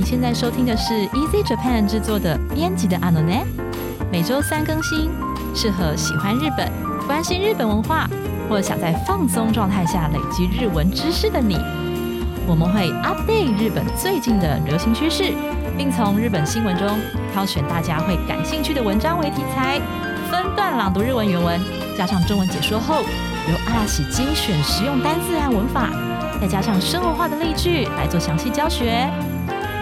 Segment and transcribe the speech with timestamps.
[0.00, 3.46] 你现在收听的是 Easy Japan 制作的编辑的 a n o n
[4.10, 5.10] 每周三更新，
[5.54, 6.72] 适合喜欢日本、
[7.06, 8.08] 关心日本文化，
[8.48, 11.58] 或想在放松状态下累积日文知识的你。
[12.46, 15.34] 我们会 update 日本最近的流行趋势，
[15.76, 16.88] 并从日本新闻中
[17.34, 19.78] 挑选大家会感兴趣的文章为题材，
[20.30, 21.60] 分段朗读日文原文，
[21.94, 25.90] 加上中文解说后，由阿拉喜精选实用单字和文法，
[26.40, 29.06] 再加上生活化的例句来做详细教学。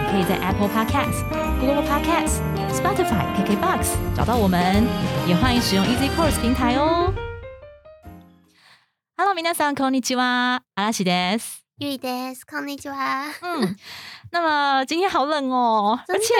[0.08, 4.86] 你可以在 Apple Podcast、Google Podcast、Spotify、KKBox 找到我们，
[5.26, 7.12] 也欢迎使用 Easy Course 平台哦。
[9.16, 11.64] Hello，皆さんこんにちは、阿拉喜です。
[11.78, 12.46] ゆいです。
[12.46, 13.32] こんにちは。
[13.42, 13.76] 嗯，
[14.30, 16.34] 那么今天好冷哦，而且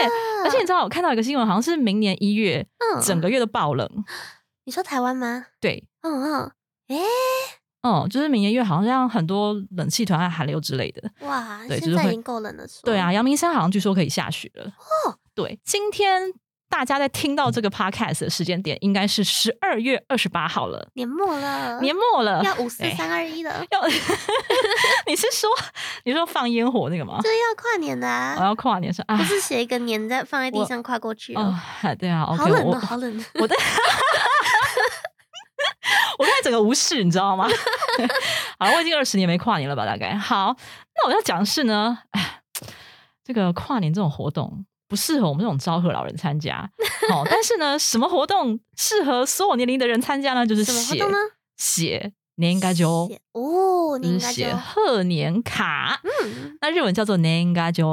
[0.45, 3.89] 而且你知道我看到一个新闻，好像是明年一月嗯，整个月都爆冷，
[4.63, 5.47] 你说台湾吗？
[5.59, 6.51] 对，嗯嗯，
[6.87, 7.01] 诶，
[7.82, 11.10] 嗯，就是明年一月好像很多冷气团和寒流之类的。
[11.20, 12.64] 哇，对现在已经够冷了。
[12.84, 14.64] 对啊，，阳明山好像据说可以下雪了。
[14.66, 16.22] 哦，对，今天
[16.68, 22.42] 大家在听到这个 podcast 的时间点，应该是十二月二十八号了，年末了， 年末了。
[22.44, 23.80] 要五四三二一了，要，
[25.08, 25.48] 你是说
[26.04, 27.18] 你说放烟火那个吗？
[27.22, 33.24] 这要跨年的我啊，要跨年是啊不，是写一个年在放在地上跨过去哦哦，， 对啊好冷哦，好冷。
[33.40, 33.56] 我的，
[36.18, 37.48] 我刚才整个无视，你知道吗？
[38.58, 39.86] 好，我已经二十年没跨年了吧？
[39.86, 40.54] 大概好，
[40.94, 42.42] 那我要讲的是呢，哎，
[43.24, 46.70] 这个跨年这种活动不适合我们这种昭和老人参加。
[47.10, 50.46] 哦，但是呢，什么活动适合所有年龄的人参加呢？
[50.46, 51.16] 就是什么活写动呢？
[51.56, 56.00] 写年应该就写哦，就是你应该写贺年卡。
[56.24, 57.86] 嗯，那日文叫做年应该就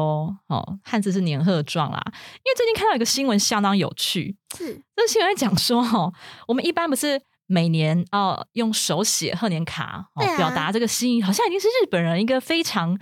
[0.47, 2.01] 哦，汉字是年贺状啦。
[2.05, 2.11] 因
[2.49, 6.13] 为最近看到一个新闻相当有趣，是这个新闻在讲说，哦，
[6.47, 10.37] 我们一般不是每年哦用手写贺年卡哦啊。
[10.37, 12.97] 表达这个心意，好像已经是日本人一个非常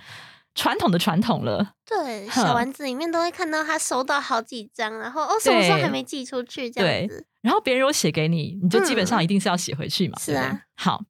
[0.55, 1.73] 传统的传统了。
[1.85, 9.23] 对，小丸子里面都会看到他收到好几张，然后哦，什么时候还没寄出去这样子，然后别人如果写给你，你就基本上嗯。
[9.23, 10.61] 一定是要写回去嘛，是啊。
[10.75, 11.03] 好，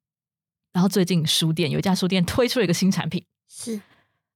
[0.72, 3.80] 然后最近书店有一家书店推出了一个新产品，是。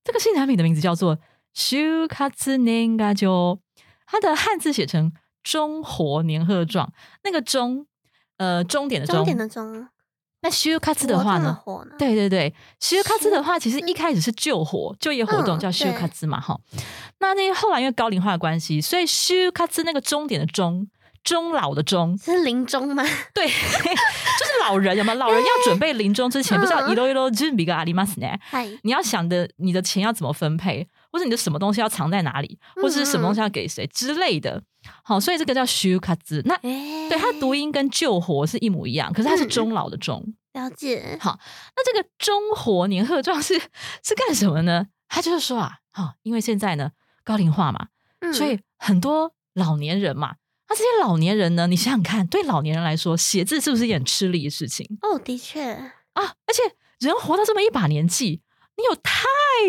[0.03, 1.19] 这个新产品的名字叫做
[1.53, 3.61] “修卡兹年嘎就”，
[4.07, 5.13] 它的汉字写成
[5.45, 6.91] “中活年贺状”，
[7.23, 7.87] 那个“中”
[8.41, 9.87] 呃终点的“终点的终，
[10.41, 11.61] 那修卡兹的话呢？
[11.99, 16.59] 对对对，修卡兹的话，其实一开始是救火就业活动，嗯叫修卡兹嘛，哈。
[17.19, 20.89] 那那后来因为高龄化的关系，所以修卡兹那个终点的终，
[21.23, 23.05] 终老的终，是临终吗？
[23.35, 25.19] 对，就是老人有没有？
[25.19, 28.27] 老人要准备临终之前，不是要嗯一路一路准备个阿里马斯呢？
[28.41, 34.63] 嗨，你要想的你的钱要怎么分配，或者你的什么东西要藏在哪里，或者是什么东西要给谁之类的。
[35.05, 36.43] 好，所以这个叫修卡兹。
[36.45, 40.35] 那哎，对它读音跟救活是一模一样，可是它是嗯终老的终。
[40.53, 41.39] 了解，好
[41.77, 43.55] 那这个中活年贺状是
[44.03, 44.89] 是干什么呢？
[45.09, 46.91] 他就是说啊，好、因为现在呢
[47.23, 47.89] 高龄化嘛，
[48.21, 50.35] 嗯所以很多老年人嘛，
[50.69, 56.25] 那这些老年人呢，你想想看，对老年人来说，写字是不是一件很吃力的事情哦，的确，啊？
[56.47, 58.43] 而且人活到这么一把年纪，
[58.81, 59.21] 你有太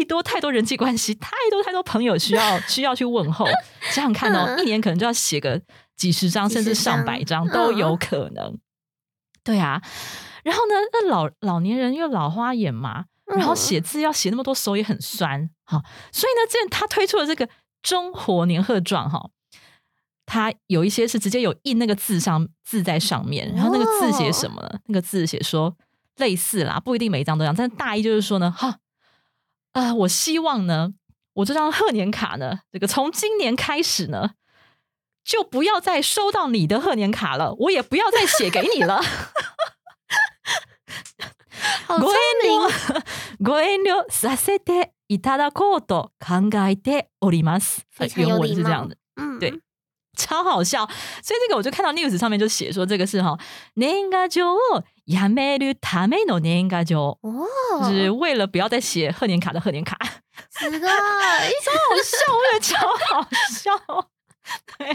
[0.07, 3.45] 多太多人际关系，太多太多朋友需要 需要去问候。
[3.91, 5.61] 想想看哦，嗯一年可能就要写个
[5.95, 8.57] 几十张，甚至上百张张都有嗯可能。
[9.43, 9.81] 对啊，
[10.43, 17.49] 然后呢，那老老年人又老花眼嘛，然后嗯写字要写那么多，手也很酸，哈、所以呢，这他推出了这个
[17.81, 19.29] 中活年贺状，哈，
[20.27, 24.79] 他有一些是直接有印那个字上字在上面，然后那个字写什么呢？
[24.85, 25.75] 那个字写说
[26.17, 28.77] 类似啦，不一定每一张都一样，但是大意就是说呢，哈，
[29.72, 30.94] 啊、我希望呢，
[31.34, 34.30] 我这张贺年卡呢，这个从今年开始呢。
[35.26, 39.02] 就不要再收到你的贺年卡了，我也不要再写给你了。
[41.84, 43.02] 好聪ご遠明，慮
[43.40, 47.80] ご遠慮させていただこうと考えております。
[47.90, 49.60] 非常原有礼貌文是这样的，，嗯，对
[50.16, 50.86] 超好笑。
[50.86, 53.36] 所以这个我就看到 news 上面就写说，这个是哈
[53.74, 57.46] 年賀状を やめるための年賀状，哦，
[57.88, 59.96] 就是为了不要再写贺年卡的贺年卡，
[60.50, 64.10] 超是个， 好笑，我觉得超好笑。
[64.78, 64.86] 对，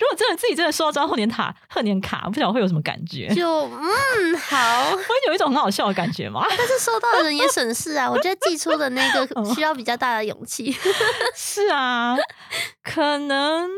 [0.00, 6.44] 如果真的自己真的收到张贺年卡贺年卡，不晓得会有什么感觉，就嗯好，会 有一种很好笑的感觉吗？
[6.48, 10.76] 但是收到的人也省事啊，我觉得寄出的那个嗯需要比较大的勇气，
[11.36, 12.16] 是啊，
[12.82, 13.68] 可能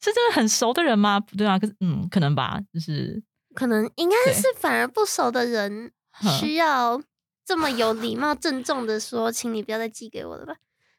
[0.00, 1.18] 是真的很熟的人吗？
[1.18, 3.20] 不对啊，可是嗯，可能吧，就是
[3.53, 5.91] 可能应该是反而不熟的人
[6.39, 7.01] 需要
[7.45, 10.55] 这么有礼貌、郑重的说，请你不要再寄给我了吧。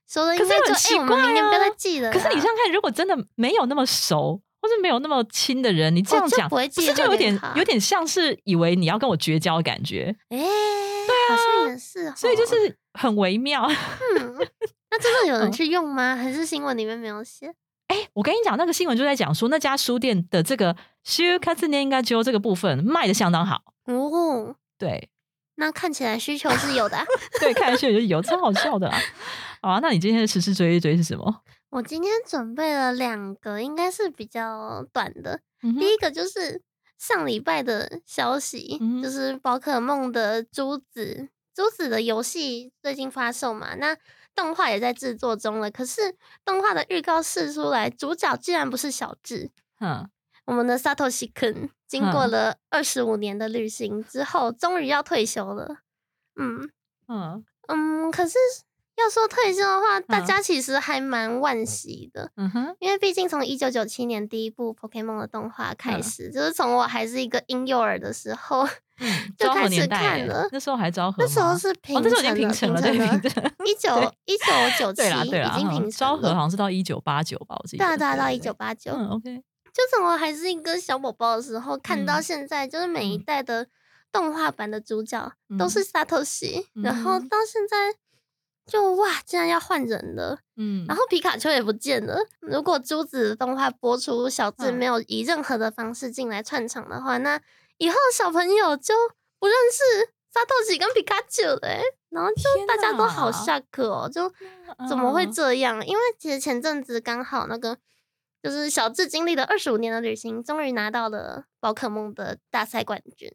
[0.07, 2.13] 熟的应该就哎、很奇我们明年不要怪啊再寄了。
[2.13, 13.67] 可是你想想看，如果真的没有那么熟，或是没有那么亲的人，你这样讲，不是就有点有点像是以为你要跟我绝交的感觉，哎、对啊，好像也是哦，所以就是很微妙。
[13.67, 14.37] 嗯，
[14.91, 16.15] 那真的有人嗯去用吗？
[16.15, 17.55] 还是新闻里面没有写？
[17.93, 20.75] 哎，我跟你讲，那个新闻就在讲说，那家书店的这个
[21.05, 23.61] “shu k a t s u n e n g a j o 这个部分卖的相当好。
[23.85, 25.11] 哦，对
[25.57, 27.05] 那看起来需求是有的啊、
[27.39, 28.97] 对，看下去就有，超好笑的啦。
[29.61, 31.43] 好啊，那你今天的时事追一追是什么？
[31.69, 35.41] 我今天准备了两个，应该是比较短的。
[35.63, 36.63] 嗯第一个就是
[36.99, 43.95] 上礼拜的消息，嗯就是宝可梦的珠子，珠子的游戏最近发售嘛，那
[44.35, 45.71] 动画也在制作中了。
[45.71, 49.51] 可是动画的预告试出来，主角竟然不是小智，
[49.81, 50.09] 嗯，
[50.47, 55.79] 我们的 Satoshi Kun 经过了二十五年的旅行之后，终于要退休了。
[56.37, 56.71] 嗯
[57.09, 58.39] 嗯嗯，可是
[59.05, 62.31] 要说退休的话，大家其实还蛮惋惜的。
[62.37, 68.67] 嗯哼，因为毕竟从一九九七年第一部 Pokemon 的动画开嗯始，就是从我还是一个婴幼儿的时候，
[69.01, 73.53] 嗯，就开始看了那时候还昭和那时候是平哦，那时候已经平成了，对，平成 的。
[73.65, 77.85] 一九一九九七已经嗯平成了昭和好像是到一九八九吧，我记得。
[77.85, 78.53] 对啊对啊，到对一九。
[78.55, 79.37] 八九，嗯，OK，
[79.73, 83.67] 就从我还是一个小宝宝的时候看到嗯现在，就是每一嗯代的
[84.13, 87.99] 动画版的主角都是 Satoshi，然后嗯到现在
[88.67, 90.39] 就哇，竟然要换人了。
[90.57, 92.17] 嗯，然后皮卡丘也不见了。
[92.41, 97.41] 如果珠子的动画播出，小智嗯没有以任何的方式进来串场的话，那
[97.79, 98.95] 以后小朋友就
[99.39, 101.83] 不认识沙透喜跟皮卡丘了、欸。
[102.11, 104.31] 然后就大家都好哪 shock 哦，就
[104.89, 105.85] 怎么会嗯这样？
[105.87, 107.79] 因为其实前阵子刚好那个
[108.43, 113.33] 就是小智经历了二十五年的旅行，终于拿到了宝可梦的大赛冠军。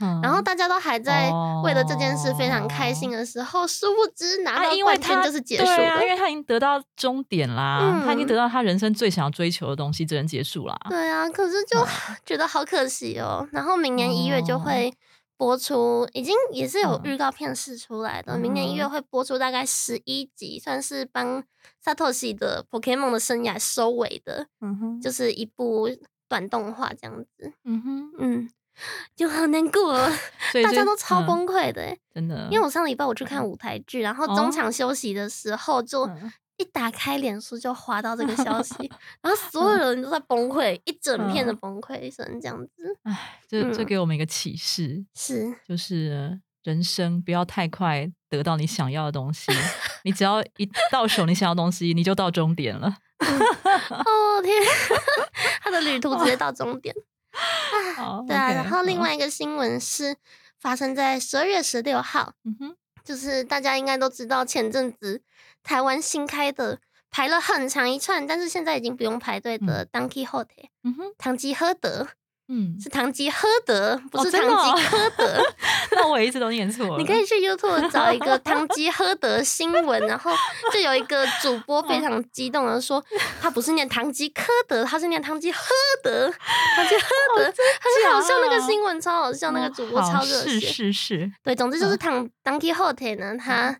[0.00, 1.30] 嗯然后大家都还在
[1.62, 6.08] 为了这件事非常开心的时候，殊不知拿啊，到冠军他就是结束的因。
[6.08, 10.76] 为他已经得到终点啦，他已经嗯得到他人生最想要追求的东西，只能结束啦。
[10.88, 11.86] 对啊，可是就
[12.24, 13.46] 觉得好可惜哦。
[13.52, 14.92] 然后明年一月就会
[15.36, 18.36] 播出，已经也是有嗯预告片试出来的。
[18.38, 21.42] 明年一月嗯会播出大概十一集，算是帮
[21.84, 25.88] Satoshi 的 Pokemon 的生涯收尾的，嗯哼，就是一部
[26.28, 27.52] 短动画这样子。
[27.64, 28.50] 嗯哼，嗯，
[29.16, 30.12] 就好难过哦，
[30.52, 31.98] 所以大家都超嗯崩溃的欸。
[32.14, 38.74] 真的，因为我上礼拜我去看舞台剧，然后哦中场休息的时候就嗯一打开脸书就滑到这个消 息，
[39.22, 42.72] 然后所有人都在崩溃，一整片的嗯崩溃声这样子。
[43.04, 49.50] 唉，这这嗯给我们一个启示，是，就是人生不要太快得到你想要的东西，
[50.04, 52.94] 你只要一到手你想要的东西，你就到终点了。
[53.20, 54.54] 哦天，
[55.62, 56.94] 他的旅途直接到终点。
[57.96, 60.16] 好对啊然后另，外一个新闻是
[60.58, 65.22] 发生在十二月十六号，嗯哼，就是大家应该都知道，前阵子
[65.62, 66.78] 台湾新开的
[67.10, 72.08] 排了很长一串，但是现在已经不用排队的 Donkey h o t e 嗯哼，唐吉诃德
[72.52, 75.40] 嗯，是唐吉诃德，不哦是唐吉诃德。
[75.92, 76.98] 那我也一直都念错了。
[76.98, 80.32] 你可以去 YouTube 找一个唐吉诃德新闻，然后
[80.72, 83.02] 就有一个主播非常激动的说，
[83.40, 85.58] 他不是念唐吉诃德，他是念唐吉诃
[86.02, 86.28] 德，
[86.76, 88.40] 唐吉诃德，很好笑。
[88.40, 90.60] 那个新闻超好笑，那个主播超热血。
[90.60, 93.78] 是是是，对，总之就是唐唐 o t e 呢，他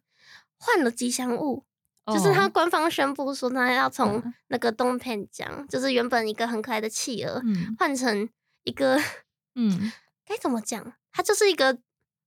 [0.58, 1.64] 换了吉祥物。
[2.06, 8.28] 就是他哦，官方宣布说，他要从嗯那个东片奖，就是原本一个很可爱的企鹅，嗯换成
[8.64, 8.98] 一个
[9.54, 9.92] 嗯
[10.26, 10.92] 该怎么讲？
[11.12, 11.76] 它就是一个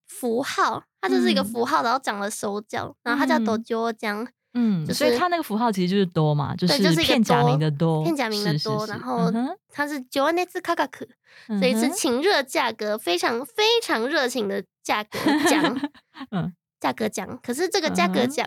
[0.07, 9.31] 符号，它就是一个嗯符号，然后长了手脚，然后它叫嗯斗鸠江，嗯，就是所以它那个符号其实就是多嘛，就是一个片假名的多，片假名的多，是然后
[9.69, 11.07] 它是九万内次卡卡克，
[11.47, 15.17] 所以是嗯哼情热价格非常非常热情的价格
[15.49, 15.89] 奖，
[16.31, 17.39] 嗯价格奖。
[17.41, 18.45] 可是这个价格奖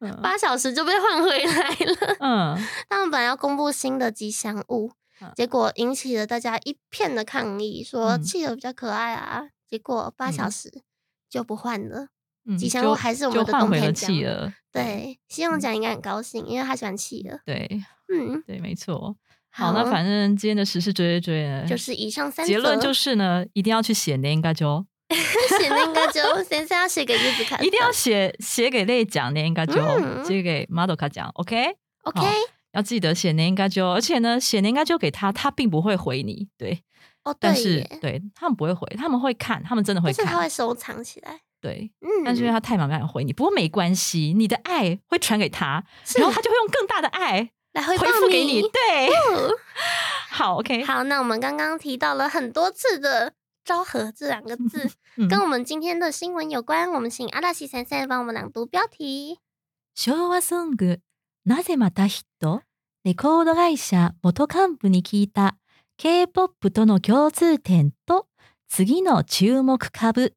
[0.00, 2.16] 嗯八小时就被换回来了。
[2.18, 4.90] 嗯他们本来要公布新的吉祥物
[5.20, 9.48] 嗯，结果引起了大家一片的抗议，说嗯企鹅比较可爱啊。
[9.68, 10.82] 结果八小嗯时
[11.28, 12.08] 就不换了。
[12.46, 17.38] 嗯，吉祥就物还是我们的就换回了冬天奖企鹅，对，希望嗯奖应该很高兴，因为他喜欢企鹅。
[17.44, 17.68] 对
[18.12, 19.16] 嗯，对，没错。
[19.52, 24.84] 好，那反正今天的时事追追追呢，就是以上三结论就是呢，一定要去写年应该就
[25.58, 31.76] 写那应该就先生要写给日子 看，一定要写写给类讲的应该就嗯写给 model 卡讲，OK。
[32.04, 32.32] OK 好
[32.71, 36.83] 要记得写那应该就，而且呢，写那应该就给他，他并不会回你，对，
[37.23, 41.39] 哦，但是对耶，对他们不会回，他们会看，他们真的会但是他会看，收藏起来。
[41.61, 43.33] 对，嗯，但是因为他太忙，没办法回你。
[43.33, 48.61] 不过没关系，你的爱会传给他，是然后他就会用更大的爱回来回报复给你。
[48.61, 49.51] 对，哦
[50.29, 56.91] 好，OK，好，那我们刚刚提到了很多次的“昭和”这两个字， 嗯跟我们今天的新闻有关。
[56.91, 59.39] 我们请阿拉西先生帮我们朗读标题。
[59.95, 60.99] 昭和ソング
[61.45, 62.61] なぜまたヒット
[63.03, 65.57] レコード会社元幹部に聞いた
[65.97, 68.27] K-POP との共通点と
[68.67, 70.33] 次の注目株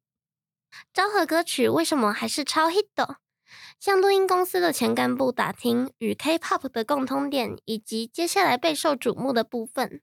[0.93, 2.85] 昭和歌曲为什么还是超 hit？
[3.79, 10.01] 向录音公司的前干部打听与 K-pop 的共通点，以及接下来备受瞩目的部分。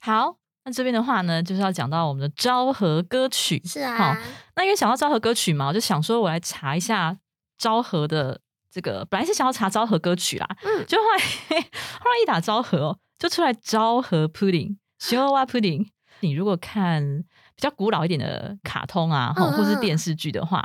[0.00, 3.60] 好，那这边的话呢，就是要讲到我们的昭和歌曲。
[3.66, 4.16] 是啊，好
[4.56, 7.18] 那因为想到昭和歌曲嘛，我就想说我来查一下
[7.58, 8.40] 昭和的
[8.75, 15.87] 这个，本来是想要查昭和歌曲啦，嗯，就后来后来一打昭和哦，就出来昭和 pudding、show a pudding。
[16.19, 17.23] 你如果看
[17.55, 20.61] 比较古老一点的卡通啊，嗯或或是电视剧的话，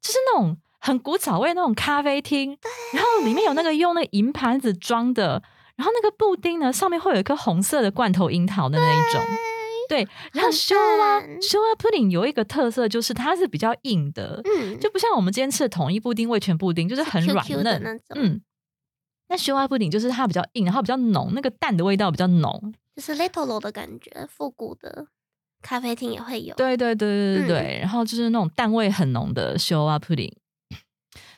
[0.00, 2.56] 就是那种很古早味那种咖啡厅，
[2.94, 5.42] 然后里面有那个用那个银盘子装的，
[5.76, 9.22] 然后那个布丁呢上面会有一颗红色的罐头樱桃的那一种。
[9.88, 17.98] 对，然后很 show a 赞 show a pudding 有一个特色就是它是比较硬的，嗯，就不像我们今天吃的统一布丁、味全布丁，就是很软 QQ 的那嫩。
[17.98, 18.40] 种，嗯，
[19.28, 22.74] 那雪花布丁就是它比较硬，然后比较浓，那个蛋的味道比较浓。
[22.96, 25.06] 就是 Little 的感觉，复古的
[25.60, 26.54] 咖啡厅也会有。
[26.54, 30.32] 对对对对对嗯对，然后就是那种蛋味很浓的雪花布丁，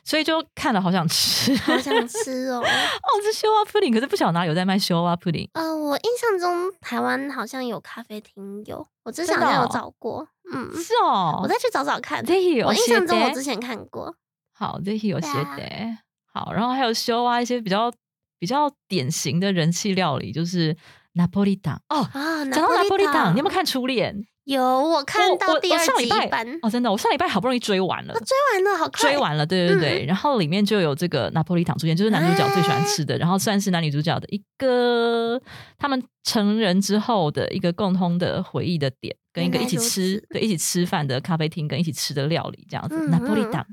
[0.06, 2.60] 所以就看了好想吃，好想吃哦！
[2.60, 5.48] 哦， 这雪花布丁，可是不晓得哪里有在卖雪花布丁。
[5.54, 12.24] 呃，我印象中台湾好像有咖啡厅有，我之前真的好像有哦找过，嗯，是哦，我再去找找看。
[12.24, 13.42] ぜひ我印教えて象中我之。
[13.42, 14.14] 前看过，
[14.54, 15.96] 好，ぜひ教对啊えて。
[16.32, 17.92] 好，然后还有修啊一些比较
[18.38, 20.76] 比较典型的人气料理，就是
[21.12, 21.98] 拿破利党哦。
[22.12, 23.56] 啊，讲到拿破利党，你有没有看？
[23.56, 24.14] 看《初恋》？
[24.47, 30.05] 有，我看到第二集版，哦，真的，我上礼拜好不容易追完了，追完了，好快，追完了，对对对。
[30.05, 35.41] 然后里面就有这个拿破利糖出现，就是男主角最喜欢吃的，然后算是男女主角的一个
[35.77, 42.95] 他们成人之后的一个共通的回忆的点，跟一个一起吃对一起吃饭的咖啡厅，跟一起吃的料理这样子。
[42.97, 43.67] 嗯拿破利糖，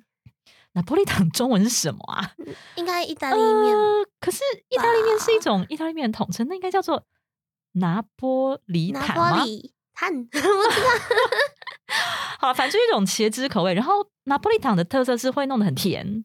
[0.72, 2.32] 拿破利糖中文是什么啊？
[2.74, 4.40] 应该意大利面呃，可是
[4.70, 7.04] 意大利面是一种意大利面的统称，那应该叫做
[7.74, 9.44] 拿波里拿坦吗
[9.94, 10.88] 炭，我知道，
[12.40, 13.74] 好，反正就是一种茄汁口味。
[13.74, 16.24] 然后拿破利糖的特色是会弄得很甜，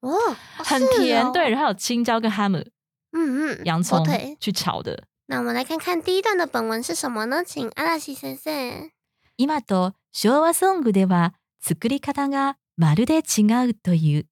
[0.00, 0.16] 哦，
[0.56, 2.64] 很是甜，哦对，然后有青椒跟 ham
[3.12, 4.06] 嗯嗯，洋葱。
[4.40, 5.04] 去炒的。
[5.26, 7.44] 那我们来看看第一段的本文是什么呢？
[7.44, 8.90] 请阿拉西先生。
[9.36, 14.26] 今と昭和ソングでは作り方がまるで違うという。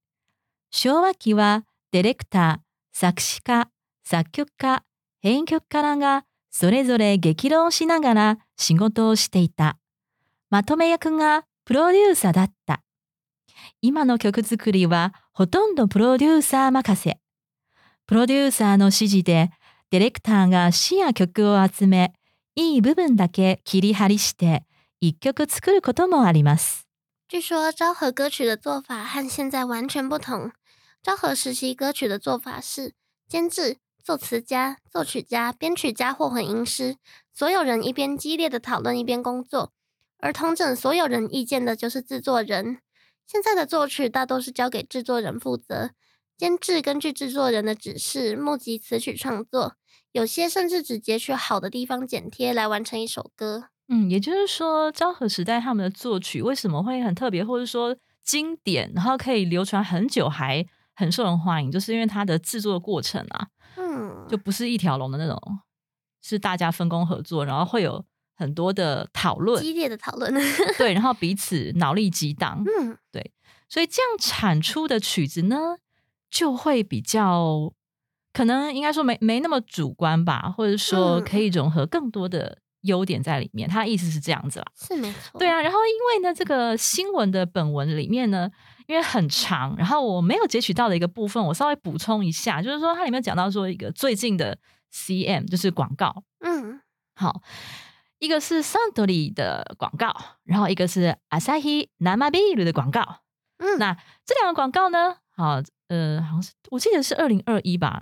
[0.71, 3.71] 昭和期はディレクター、作詞家、
[4.05, 4.85] 作曲家、
[5.21, 6.25] 編曲家らが
[6.61, 9.79] それぞれ激論しながら仕事をしていた。
[10.51, 12.83] まとめ役がプロデューサーだった。
[13.81, 17.21] 今の曲作りはほとんどプロデューサー任せ。
[18.09, 19.53] プロデューサーの指示で
[19.93, 22.13] ディレクターが詩や曲を集め、
[22.57, 24.65] いい部分だけ切り張りして
[25.01, 26.89] 一曲作ることもあります。
[27.31, 30.51] 据说昭和歌曲的做法和现在完全不同。
[31.05, 32.95] 昭和时期歌曲的做法是
[33.29, 33.77] 监制、
[34.09, 36.97] 作词家、作曲家、编曲家或混音师，
[37.31, 39.71] 所有人一边激烈的讨论一边工作，
[40.17, 42.79] 而统整所有人意见的就是制作人。
[43.27, 45.91] 现在的作曲大多是交给制作人负责，
[46.39, 49.75] 监制根据制作人的指示募集词曲创作，
[50.13, 53.65] 有些甚至只截取好的地方剪贴来完成一首歌。
[53.89, 63.88] 嗯，也就是说，昭和时代他们的作曲为什么会很特别，或者说经典，然后可以流传很久，还很受人欢迎，就是因为它的制作过程啊，嗯，
[64.29, 65.59] 就不是一条龙的那种，
[66.23, 68.05] 是大家分工合作，然后会有
[68.37, 70.33] 很多的讨论，激烈的讨论。
[70.77, 73.33] 对， 然后彼此脑力激荡，嗯，对
[73.69, 75.77] 所以这样产出的曲子呢，
[76.31, 77.73] 就会比较
[78.33, 83.69] 可能应该说没没那么主观吧，或者说嗯可以融合更多的优点在里面。
[83.69, 84.67] 他的意思是这样子啦。
[84.77, 85.39] 是没错。
[85.39, 88.49] 对啊，然后因为呢，这个新闻的本文里面呢，
[88.89, 94.59] 因为很长，然后我没有截取到的一个部分，我稍微补充一下，就是说它里面讲到说一个最近的
[94.91, 96.81] CM 就是广告，嗯，
[97.15, 97.43] 好，
[98.19, 100.15] 一个是 Suntory 的广告，
[100.45, 103.21] 然后一个是 Asahi Namabiru 的广告。
[103.59, 103.93] 嗯那
[104.25, 108.01] 这两个广告呢，好，呃，好像是我记得是二零二一吧，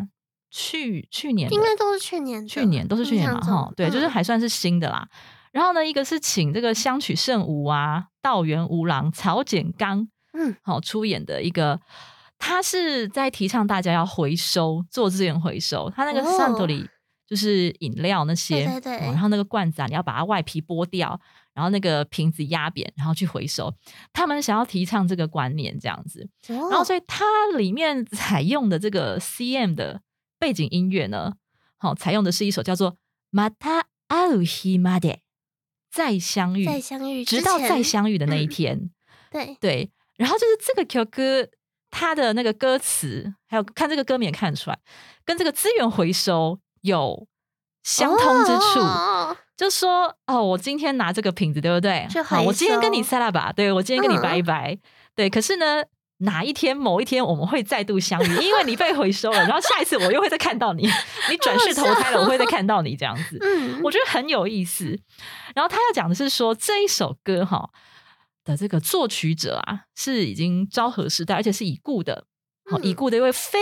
[0.53, 5.09] 去去年的应该都是去年，去年都是去年嘛，哈，对，就是嗯还算是新的啦。
[5.51, 11.80] 然后呢，一个是请这个香取慎吾啊、道元吾郎、曹简刚，嗯，好出演的一个，
[12.38, 16.88] 他是在提倡大家要回收做资源回收，他那个哦 Suntory
[17.28, 21.20] 就是饮料那些，对对对哦然后那个罐子啊，你要把它外皮剥掉，
[21.54, 23.74] 然后那个瓶子压扁，然后去回收。
[24.12, 26.30] 他们想要提倡这个观念，这样子。
[26.48, 27.26] 然然后所以它
[27.58, 30.02] 里面采用的这个 CM 的
[30.40, 31.34] 背景音乐呢，
[31.78, 32.94] 好、采用的是一首叫做《
[33.32, 35.14] また会う日まで》，
[35.90, 38.90] 再相遇，再相遇之直到前再相遇的那一嗯天。
[39.32, 41.49] 对，对， 然后就是这个 Q 歌，
[41.91, 44.79] 它的那个歌词，还有看这个歌名也看得出来，
[45.25, 47.27] 跟这个资源回收有
[47.83, 48.81] 相通之处。
[48.81, 52.07] 哦就说哦，我今天拿这个瓶子，对不对？
[52.23, 54.77] 好，我今天跟你收塞拉吧，对我今天跟你嗯拜一拜，
[55.15, 55.31] 对。
[55.31, 55.83] 可是呢，
[56.19, 60.83] 哪一天某一天我们会再度相遇，因为你被回收了，然后下一次我又会再看到你，
[61.31, 63.39] 你转世投胎了，我会再看到你这样子。
[63.41, 64.95] 嗯，我觉得很有意思。
[65.55, 67.71] 然后他要讲的是说这一首歌哈
[68.47, 72.25] 的这个作曲者啊是已经昭和时代，而且是已故的，
[72.71, 73.59] 好、嗯已故的一位非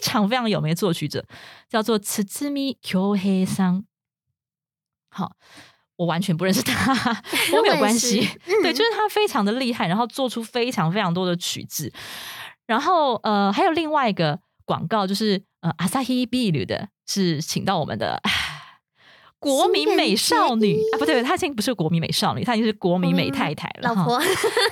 [0.00, 1.26] 常非常有名的作曲者，
[1.68, 3.84] 叫做慈之米 Q 黑桑。
[5.10, 5.32] 好，
[5.96, 8.20] 我完全不认识他，我没有关系。
[8.46, 11.92] 嗯对，就是他非常的厉害，然后做出非常非常多的曲子。
[12.66, 18.22] 然后呃，还有另外一个广告，就是呃，Asahi Biru 的，是请到我们的。
[19.37, 23.93] 唉国民美少女啊，不对，她已经不是国民美少女，她已经是国民美太太了。
[23.93, 24.19] 哈老婆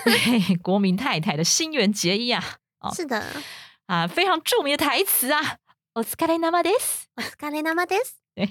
[0.06, 2.42] 对， 国民太太的新垣结衣啊，
[2.80, 3.22] 哦是的，
[3.88, 5.58] 啊，非常著名的台词啊，
[5.94, 7.08] お疲れ様です。
[7.18, 7.98] 我是咖喱妈妈 des，
[8.34, 8.48] 对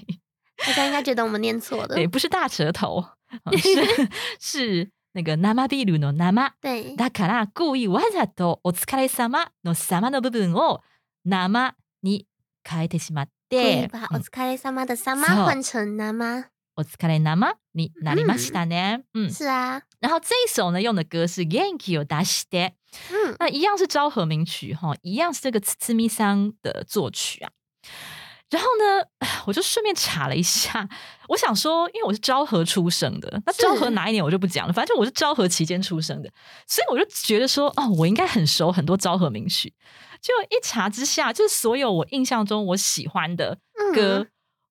[0.57, 3.03] 大家应该觉得我们念错了对，，不是大舌头，
[3.45, 6.51] 呃是是那个生ビールの生。
[6.61, 10.81] 对，だから故意わざとお疲れ様の様の部分を
[11.25, 12.27] 生に
[12.63, 19.03] 変えてしまっ 故意て、把うん我是咖喱萨妈的萨妈そう换成拿妈，お疲れ生になりましたね。
[19.13, 22.71] 嗯，是啊，然后这一首呢用的歌是元気を出して，
[23.11, 27.51] 嗯，那一样是昭和名曲哈，一样是这个つみ桑的作曲啊。
[28.49, 29.05] 然后呢，
[29.45, 30.89] 我就顺便查了一下，
[31.29, 36.29] 我想说，因为我是昭和出生的，那是昭和哪一年我就不讲了，反正我是昭和期间出生的，
[36.67, 39.73] 所以我就觉得说，哦，我应该很熟很多昭和名曲。
[40.26, 44.26] 就一查之下，就是所有我印象中我喜欢的嗯歌、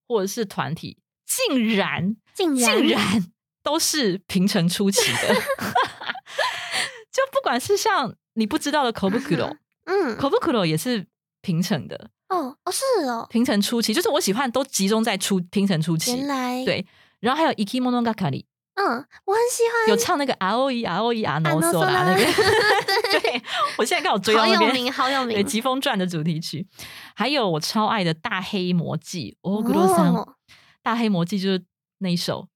[0.05, 3.31] 或者是团体，竟然竟然竟然
[3.63, 5.33] 都是平成初期的，
[7.09, 11.07] 就不管是像你不知道的 Kobukuro，Kobukuro 嗯，也是
[11.41, 16.27] 平成的，哦哦是哦，平成初期，就是我喜欢都集中在初平成初期原。
[16.27, 16.85] 来，对，
[17.21, 18.43] 然后还有 Ikimonogatari
[18.74, 23.42] 嗯，我很喜欢，有唱那个 R O E R O E R No no So 啦 Sora 那个， 对
[23.76, 24.60] 我现在刚好追到那边。
[24.60, 26.66] 好有名，好有对《名，疾风传》的主题曲，
[27.14, 30.36] 还有我超爱的大黑魔记《o g r o 桑》哦
[30.82, 31.64] 大黑魔记就是
[31.98, 32.48] 那一首。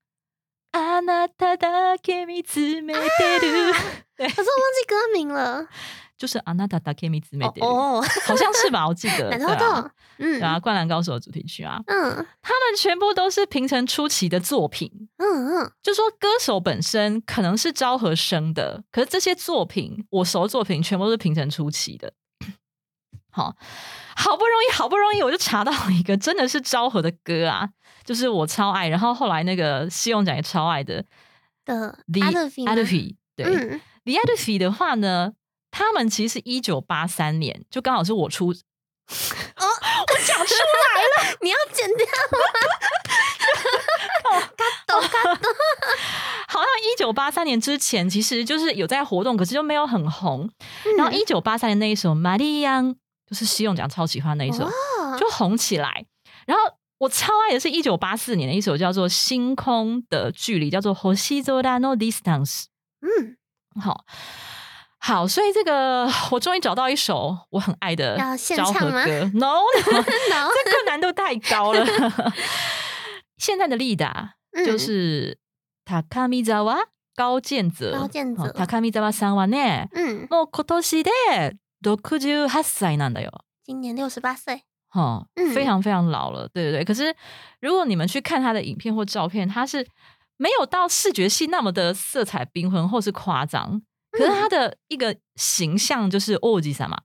[0.73, 2.99] あなただけ見つめて
[3.39, 3.73] る，
[4.17, 5.69] 对，可是我忘记歌名了，
[6.19, 8.87] 就是あなただけ見つめてる，哦， 好像是吧？
[8.87, 14.91] 我记得，奶 头对啊豆，嗯对啊，《灌篮高手》的主题曲啊，嗯他们全部都是平成初期的作品。
[15.19, 22.13] 嗯嗯，就说歌手本身可能是昭和生的，可是这些作品，我熟的作品全部都是平成初期的。
[23.31, 23.57] 好，
[24.15, 27.69] 好不容易，好不容易，我就查到一个真的是昭和的歌啊，
[28.05, 31.05] 就是我超爱，然后后来那个西用奖也超爱的
[31.65, 35.33] 的 The 阿勒菲吗 Adelphi，对、嗯 The Adelphi 的话呢，
[35.72, 42.40] 他们其实一九八三年，就刚好是我出，哦，我讲出来了，你要剪掉 吗？
[44.56, 45.50] 嘎抖嘎抖，
[46.48, 50.50] 好像一九八三年之前，其实就是有在活动，可是就没有很红。
[50.98, 52.94] 然后一九八三年那一首《玛丽安》，
[53.28, 56.06] 就是西用奖超喜欢那一首，哦就红起来。
[56.46, 56.64] 然后
[57.00, 62.64] 我超爱的是一九八四年的一首叫做《星空的距离》，叫做《星空の distance》。
[63.02, 63.38] 嗯，
[63.82, 64.06] 好。
[64.99, 69.11] 好，所以这个我终于找到一首我很爱的要现昭和唱吗歌。
[69.35, 71.85] No，, no 然后这个难度太高了。
[73.37, 75.39] 现在的丽达就嗯是
[75.85, 83.31] 高見沢高健泽，高健泽哦高見沢さんはね、嗯，もう今年で68歳なんだよ。
[83.63, 86.85] 今年六十八岁，哈、嗯非常非常老了，对对对。
[86.85, 87.15] 可是
[87.61, 89.87] 如果你们去看他的影片或照片，他是
[90.39, 93.83] 没有到视觉系那么的色彩缤纷或是夸张，
[94.20, 97.02] 可是他的一个形象就是欧吉萨嘛，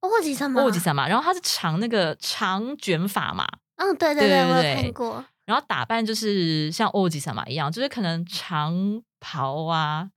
[0.00, 0.60] 哦，几什么？
[0.62, 10.08] 欧吉萨嘛，然后他是长那个长卷发嘛，嗯，对对我有对对对看过，然后打扮就是像欧吉萨玛一样，就是可能长袍啊，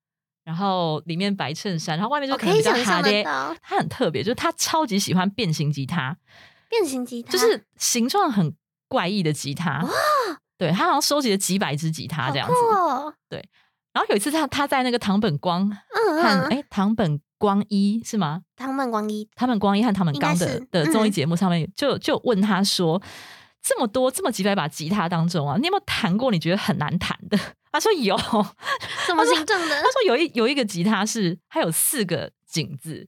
[0.43, 3.23] 然后里面白衬衫，然后外面就可以可能比较想象得。
[3.23, 6.17] 到他很特别，就是他超级喜欢变形吉他，
[6.69, 8.53] 变形吉他，就是形状很
[8.87, 9.85] 怪异的吉他。
[10.57, 12.53] 对他好像收集了几百支吉他这样子。
[12.53, 13.13] 酷哦，
[13.93, 15.77] 然后有一次他他在那个唐本光和
[16.11, 18.41] 嗯嗯，哎堂本光一是吗？
[18.55, 23.01] 唐本光一，唐本光一和唐本刚的的综艺节目上面就就问他说。
[23.63, 27.37] 这么多这么几百把吉他当中啊，你有没有弹过你觉得很难弹的？
[27.71, 29.83] 他说有，什么形状的他？
[29.83, 33.07] 说有一有一个吉他是它有四个颈子，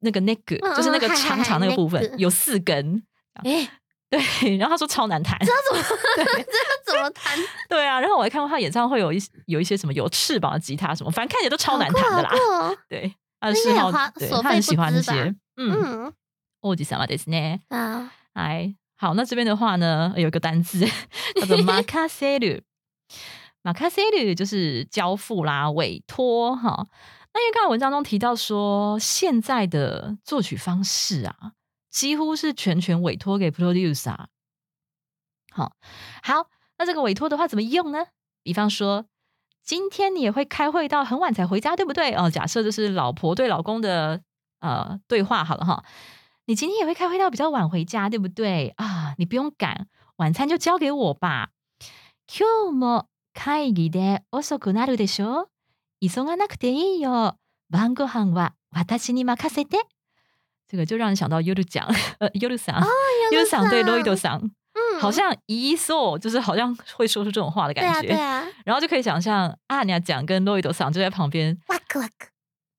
[0.00, 3.04] 那个 neck 嗯就是那个长长那个部分有四根。
[3.44, 3.68] 哎，
[4.11, 5.83] 对， 然后他说超难弹，这怎么
[6.85, 7.37] 这怎么弹？
[7.67, 7.99] 对啊。
[7.99, 12.37] 然后我还看过他演唱会有一有一些什么有翅膀的吉他什么，反正看起来都超难弹的啦好。
[12.37, 15.35] 酷哦对，他的应嗜好该有花，对他很所费不喜欢那赀吧些。
[15.57, 15.71] 嗯，
[16.07, 16.13] 嗯
[16.61, 17.59] 欧吉萨玛ですね。
[17.69, 20.87] 啊，哎，好，那这边的话呢，有一个单字
[21.35, 22.61] 叫做马卡塞鲁。
[23.61, 26.87] 马卡塞鲁就是交付啦、委托哈。
[27.33, 31.35] 那因为刚才文章中提到说，现在的作曲方式啊，
[31.91, 34.27] 几乎是全权委托给 producer。
[35.51, 35.73] 好，
[36.21, 38.07] 好，那这个委托的话怎么用呢？
[38.43, 39.05] 比方说，
[39.63, 42.13] 今天你也会开会到很晚才回家，对不对？
[42.13, 44.21] 哦，假设这是老婆对老公的
[44.59, 45.83] 呃对话，好了哈。
[46.45, 48.69] 你今天也会开会到比较晚回家，对不对？
[48.77, 51.49] 啊，你不用赶，晚餐就交给我吧。
[52.27, 55.49] 今日も会議で遅くなるでしょ。
[55.99, 57.37] 急がなくていいよ。
[57.69, 59.77] 晩ご飯は私に任せて。
[60.72, 61.86] 这个就让人想到 Yoru 讲，
[62.18, 62.82] 呃，Yoru 桑
[63.30, 68.08] ，Yoru 桑对 Loido 桑，嗯，好像一说就是好像会说出这种话的感觉。
[68.08, 72.28] 对啊，然后就可以想象阿尼亚讲跟 Loido 桑就在旁边，哇克哇克，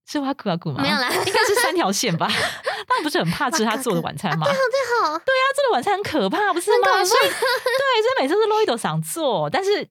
[0.10, 0.82] 是哇酷哇酷吗？
[0.82, 2.28] 没有啦应该是三条线吧。
[2.88, 4.48] 他们不是很怕吃他做的晚餐吗？
[4.48, 7.06] 最好，最好，对啊做的晚餐很可怕，不是吗？
[7.06, 9.88] 所以对，所以每次是 Loido 想做，但是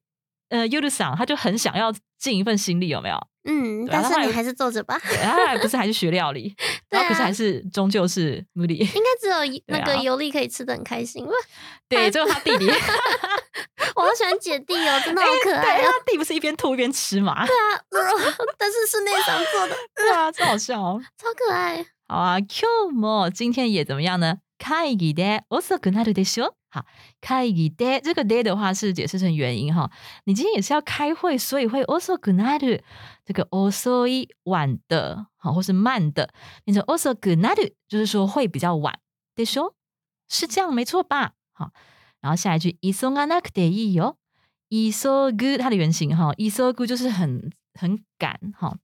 [0.49, 3.17] 呃 y u d 想他就很想要尽一份心力，有没有？
[3.45, 8.76] 嗯，但是你还是坐着吧，对，他后来不是还是学料理， 对然后可是啊还是终究是努力。
[8.76, 11.24] 应该只有 那对啊个尤利可以吃的很开心。
[11.26, 11.32] 哇，
[11.88, 12.66] 对，最后他弟弟，
[13.96, 15.90] 我好喜欢姐弟哦，真的好可爱对，哦。
[15.92, 17.32] 他弟不是一边吐一边吃嘛？
[17.32, 17.46] 啊，
[18.58, 21.00] 但是室内上做的，对啊，真好笑哦。
[21.16, 21.84] 超可爱。
[22.06, 24.38] 好啊，今日も今天也怎么样呢？
[24.58, 26.54] 会議で遅くなるでしょ。
[26.72, 26.84] 好，
[27.20, 29.90] 会議で这个 de 的话是解释成原因哈。
[30.24, 32.82] 你今天也是要开会，所以会遅くなる。
[33.24, 36.30] 这个遅い晚的，好，或是慢的，
[36.64, 38.94] 变成遅くなる，就是说会比较晚
[39.34, 39.74] でしょ。
[40.28, 41.32] 是这样没错吧？
[41.52, 41.70] 好，
[42.20, 44.16] 然后下一句急がなくていいよ。
[44.68, 48.76] 急ぐ它的原型哈，急ぐ就是很很赶哈。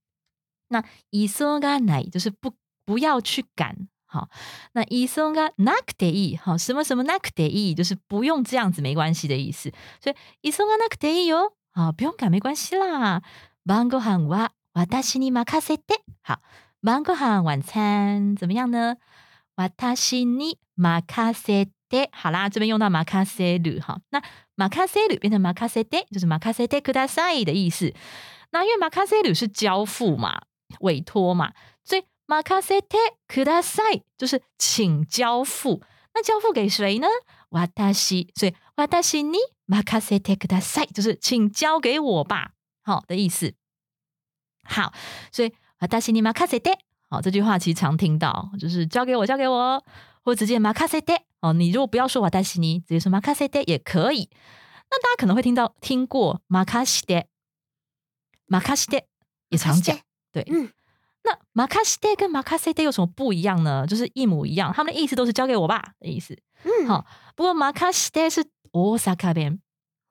[0.68, 2.54] 那急がない就是不
[2.86, 4.28] 不要去赶， 好。
[4.72, 9.72] 那急がなくていい，好，什么什么なくていい，就是不用这样子没关系的意思。
[10.00, 13.22] 所以急がなくていいよ，好，不用赶没关系啦。
[13.66, 16.38] 晩ご飯は私に任せて，好，
[16.82, 18.96] 晩ご飯晚餐怎么样呢？
[19.56, 24.20] 私に任せて，好啦，这边用到任せる，哈，那
[24.56, 27.92] 任せる变成任せて，就是任せてください的意思。
[28.50, 30.42] 那因为任せる是交付嘛，
[30.80, 31.52] 委托嘛，
[32.28, 32.96] 所以任せて
[33.28, 35.80] ください就是请交付。
[36.14, 37.06] 那交付给谁呢？
[37.50, 42.52] 私，所以私に任せてください就是请交给我吧，
[42.82, 43.54] 好的意思。
[44.64, 44.92] 好，
[45.32, 46.78] 所以私に任せて，
[47.10, 49.84] 好这句话其实常听到，就是交给我，交给我，
[50.22, 51.22] 或直接任せて。
[51.40, 54.30] 哦，你如果不要说私に，直接说任せて也可以。
[54.90, 57.26] 那大家可能会听到听过任して，
[58.46, 59.04] 任して
[59.50, 59.98] 也常讲。
[60.32, 60.70] 对，嗯，
[61.22, 63.86] 那任して跟任せて有什么不一样呢？
[63.86, 66.38] 就是一模一样，他们的意思都是交给我吧的意思。
[66.64, 69.60] 嗯，好不过任して是大阪弁，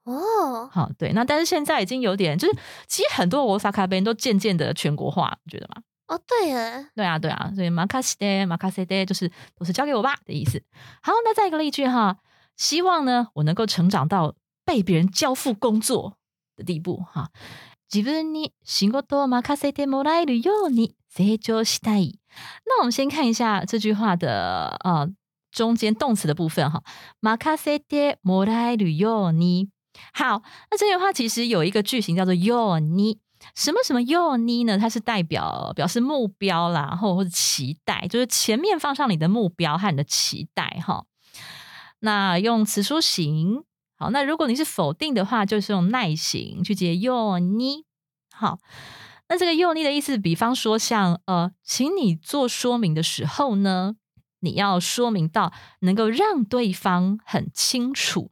[0.05, 1.13] 哦，好对。
[1.13, 5.83] 那但是现在已经有点，就是其实很多大阪弁都渐渐的全国化，你觉得吗？
[6.07, 10.61] 哦，对耶，对啊，对啊，所以任して、任せて就是都是交给我吧的意思。
[11.01, 12.17] 好，那再一个例句哈，
[12.57, 16.17] 希望呢我能够成长到被别人交付工作
[16.55, 17.29] 的地步哈。
[17.87, 22.19] 自分に仕事を任せてもらえるように 成長したい。
[22.65, 25.07] 那我们先看一下这句话的呃
[25.51, 26.83] 中间动词的部分哈，
[27.21, 29.69] 任せてもらえるように。
[30.13, 30.41] 好，
[30.71, 33.19] 那这句话其实有一个句型叫做ように。
[33.55, 34.79] 什么什么ように呢？
[34.79, 41.03] 它是代表表示目标啦，或或者期待，就是前面放上你的目标和你的期待哈。
[41.99, 43.63] 那用词书形，
[43.97, 47.83] 好，那如果你是否定的话，就是用耐形去接ように。
[48.31, 48.59] 好，
[49.27, 53.95] 那这个ように的意思，比方说像呃，请你做说明的时候呢，
[54.39, 58.31] 你要说明到能够让对方很清楚。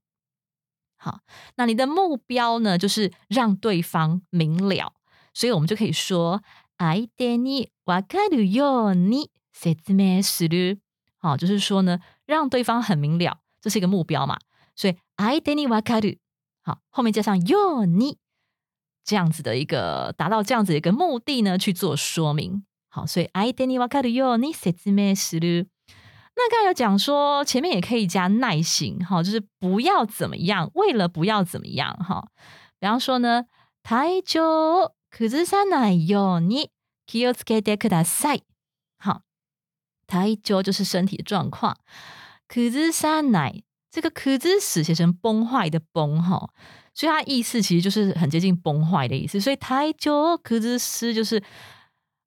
[0.98, 1.22] 好，
[1.56, 4.94] 那你的目标呢，就是让对方明了，
[5.34, 6.44] 所以我们就可以说
[6.78, 10.80] 相手にわかるように説明する。
[11.18, 14.38] 好，就是说呢，让对方很明了，这是一个目标嘛，
[14.76, 16.20] 所以相手にわかる，
[16.64, 18.18] 好，后面加上ように，
[19.06, 22.64] 这样子的一个达到这样子的一个目的呢，去做说明。
[22.90, 25.68] 好，所以相手にわかるように説明する。
[26.36, 32.28] 那刚才有讲说，前面也可以加耐心，哈，就是不要怎么样，为了不要怎么样，哈。
[32.80, 33.46] 比方说呢，
[33.84, 36.72] 体調を崩さないように
[37.06, 38.44] 気をつけてください。
[38.98, 39.22] 好，
[40.08, 41.76] 体調就是身体的状况，
[42.48, 43.64] 崩さない
[43.96, 46.50] 这个崩死写成崩坏的崩，哈，
[46.94, 49.40] 所以它意思其实就是很接近崩坏的意思。
[49.40, 49.66] 所以体
[50.00, 51.38] 調崩す就是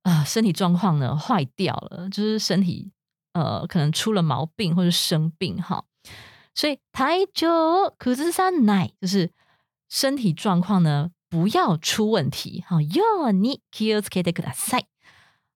[0.02, 2.90] 啊、呃身体状况呢坏掉了，就是身体。
[3.36, 5.84] 呃，可能出了毛病或者生病哈，
[6.54, 9.32] 所以体調崩さない就是
[9.88, 12.80] 身体状况呢不要出问题哈。
[12.80, 14.86] ように気をつけてください。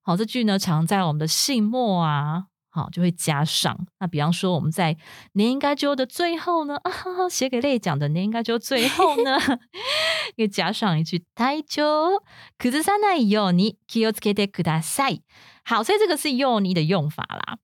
[0.02, 3.86] 好，这句呢常在我们的信末啊， 好就会加上。
[3.98, 4.96] 那比方说我们在
[5.32, 9.38] 年该就的最后呢，啊，写给类讲的年该就最后呢，
[10.36, 12.22] 又加上一句太久，
[12.58, 15.20] 可是三奈有你 k i o s k e t e kudasai。
[15.64, 17.58] 好，所以这个是よ你的用法啦。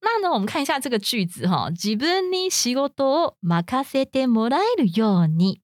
[0.00, 5.60] 那呢，我们看一下这个句子哈，自分に仕事を任せてもらえるように。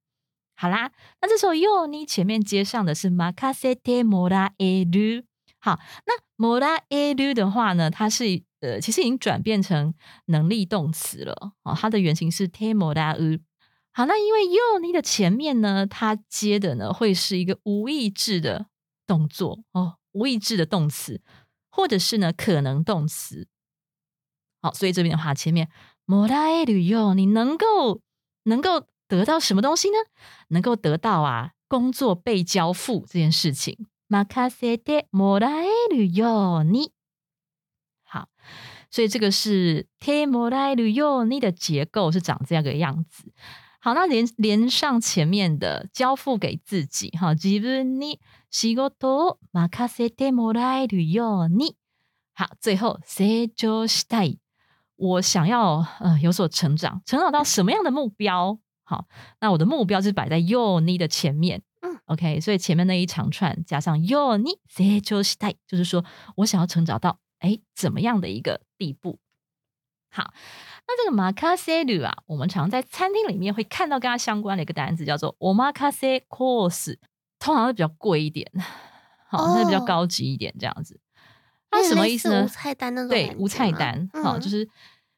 [0.55, 5.25] 好啦，那这时候よ你前面接上的是任せてもらえる。
[5.59, 9.95] 好，那もらえる的话呢，它是 呃，其实已经转变成
[10.27, 13.41] 能力动词了哦，它的原型是てもらう。
[13.93, 18.67] 好，那因为よ你的前面呢，它接的呢会是一个无意志的
[19.07, 21.23] 动作哦，无意志的动词，
[21.71, 23.49] 或者是呢可能动词。
[24.61, 25.69] 好，所以这边的话，前面
[26.07, 28.01] もらえるよ，你能够
[28.45, 29.97] 能够得到什么东西呢？
[30.49, 33.87] 能够得到啊，工作被交付这件事情。
[34.09, 36.83] 任せてもらえるよ你。
[36.83, 37.00] 好，
[38.91, 43.33] 所以这个是てもらえるよ你的结构是长这样个样子。
[43.81, 48.19] 好，那连连上前面的交付给自己，哈，自分に
[48.51, 51.77] 仕事を任せてもらえるよ你。
[52.35, 54.39] 好，最后成長したい。
[54.97, 58.59] 我想要呃有所成长，成长到什么样的目标？
[58.83, 59.07] 好，
[59.41, 66.05] 那我的目标是摆在 you 你的前面，嗯，OK，所以前面那一长串加上 you 你 say 就是带，就是说
[66.37, 69.20] 我想要成长到 哎怎么样的一个地步？
[70.10, 70.34] 好，
[70.88, 76.98] 那这个 makase 啊，我们常在餐厅里面会看到跟它相关的一个单词叫做 omakase course，
[77.40, 78.52] 通常会比较贵一点，
[79.30, 81.00] 好，那比较高级一点这样子。
[81.72, 82.44] 那什么意思呢？
[82.44, 84.68] 无菜单那种对，无菜单，好，嗯就是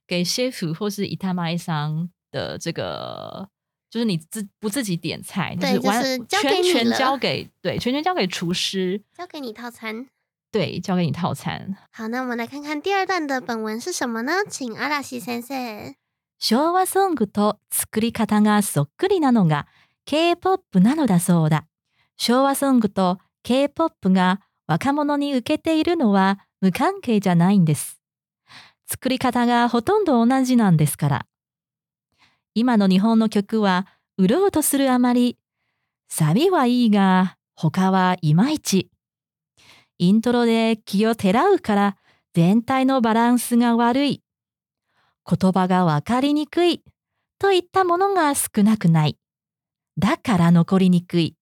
[0.06, 3.50] 给 chef 或是伊塔麦桑的这个，
[3.90, 10.08] 就是你自不自己点菜，对是完就是全权交给对，全权交给厨师，交给你套餐。
[10.54, 11.76] 对，交给你套餐。
[11.92, 14.34] 好，那我们来看看第二段的本文是什么呢？
[14.48, 15.96] 请阿拉西先生。
[16.38, 19.66] 昭和ソングと作り方がそっくりなのが
[20.06, 21.66] K-POP なのだそうだ。
[22.18, 28.00] 昭和ソングと K-POP が若者に受けているのは無関係じゃないんです。
[28.86, 31.26] 作り方がほとんど同じなんですから。
[32.54, 33.88] 今の日本の曲は
[34.20, 35.40] 売ろうとするあまり、
[36.10, 38.92] サビはいいが他はいまいち。
[39.98, 41.98] イントロで気をてらうから
[42.34, 44.24] 全体のバランスが悪い。
[45.26, 46.84] 言葉がわかりにくい
[47.40, 49.18] といったものが少なくない。
[49.98, 51.36] だから残りにくい。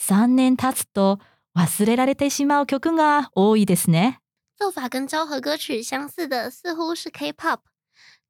[0.00, 1.18] 3年経つと
[1.56, 4.20] 忘れられてしまう曲が多いですね。
[4.58, 7.60] 做法跟昭和歌曲相似的，似乎是 K-pop。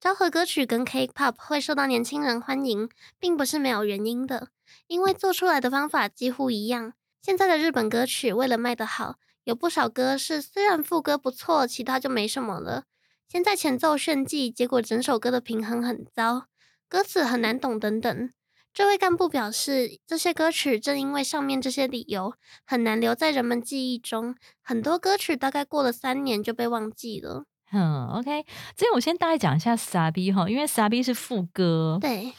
[0.00, 4.48] 昭和歌曲跟 K-pop 会受到年轻人欢迎，并不是没有原因的，
[4.88, 6.94] 因为做出来的方法几乎一样。
[7.22, 12.82] 现在的日本歌曲为了卖得好，有不少歌是虽然副歌不错，其他就没什么了。
[13.28, 16.46] 先在前奏炫技，结果整首歌的平衡很糟，
[16.88, 18.30] 歌词很难懂等等。
[18.74, 22.34] 这位干部表示，这些歌曲正因为上面这些理由，
[22.66, 24.34] 很难留在人们记忆中。
[24.64, 27.44] 很多歌曲大概过了三年就被忘记了。
[27.70, 31.98] 嗯，OK，这边我先大概讲一下傻逼哈，因为傻逼是副歌。
[32.00, 32.32] 对，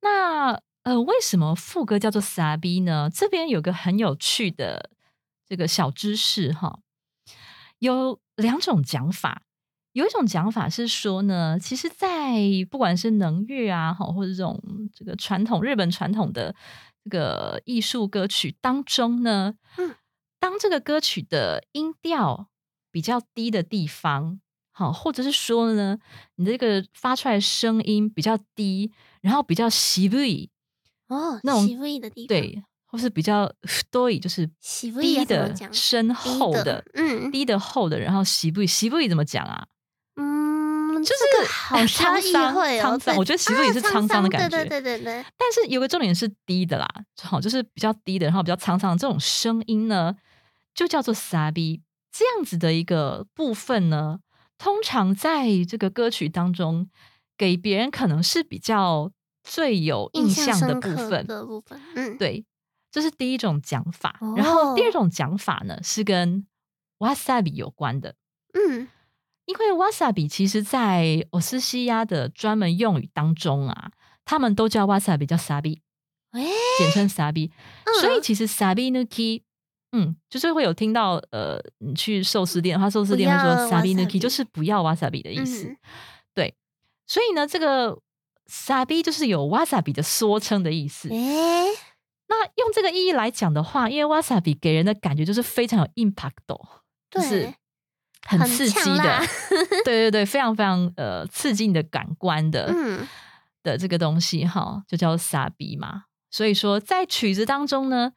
[0.00, 3.10] 那呃，为什么副歌叫做傻逼呢？
[3.12, 4.88] 这边有个很有趣的
[5.50, 6.78] 这个小知识哈，
[7.80, 9.42] 有两种讲法。
[9.92, 12.38] 有一种讲法是说呢，其实，在
[12.70, 14.62] 不管是能乐啊，哈，或者这种
[14.94, 16.54] 这个传统日本传统的
[17.02, 19.96] 这个艺术歌曲当中呢，嗯，
[20.38, 22.46] 当这个歌曲的音调
[22.92, 25.98] 比较低的地方，好，或者是说呢，
[26.36, 30.48] 你这个发出来的声音比较低，然后比较细微，
[31.08, 33.50] 哦，那种细微的地方，，对，或是比较
[33.90, 34.46] 多以，就是
[35.00, 35.54] 低的？
[35.72, 39.66] 深厚的、嗯低的厚的，然后细微细微怎么讲啊？
[40.16, 46.88] 嗯，就这个是 好沧桑沧桑对我觉得喜不也是啊沧桑的感觉对对对但是有个重点是低的啦，
[47.22, 50.16] 好，就是比较低的，然后比较沧桑的这种声音呢，
[50.74, 51.82] 就叫做傻逼。
[52.12, 54.18] 这样子的一个部分呢，
[54.58, 56.90] 通常在这个歌曲当中，
[57.38, 59.12] 给别人可能是比较
[59.44, 61.24] 最有印象的部分。
[61.24, 62.44] 的部分，嗯，对，
[62.90, 64.18] 这是第一种讲法。
[64.36, 66.46] 然后第二哦种讲法呢，是跟
[66.98, 68.14] wasabi 有关的。
[68.52, 68.88] 嗯，
[69.46, 73.92] 因为 wasabi 其实，在欧斯西亚的专门用语当中啊，
[74.24, 75.80] 他们都叫 wasabi 叫 sabi，
[76.32, 76.46] 喂，
[76.78, 77.50] 简称 sabi。
[77.84, 79.42] 嗯所以其实 sabi nuki，
[79.92, 85.68] 嗯，就是会有听到呃，你去寿司店的话，寿司店会说不要 sabi nuki，就是不要 wasabi 的意思。
[85.68, 85.76] 嗯
[86.32, 86.54] 对，
[87.06, 87.98] 所以呢，这个
[88.48, 91.08] sabi 就是有 wasabi 的缩称的意思。
[91.08, 91.66] 诶，
[92.29, 96.31] 那用这个意义来讲的话，因为 wasabi 给人的感觉就是非常有 impact，
[97.11, 97.55] 就是对，
[98.25, 99.25] 很很刺激的呛辣，
[99.83, 103.07] 对对对，非常非常呃刺激你的感官的，嗯
[103.61, 106.05] 的这个东西哈，就叫傻逼嘛。
[106.31, 108.13] 所以说，在曲子当中呢，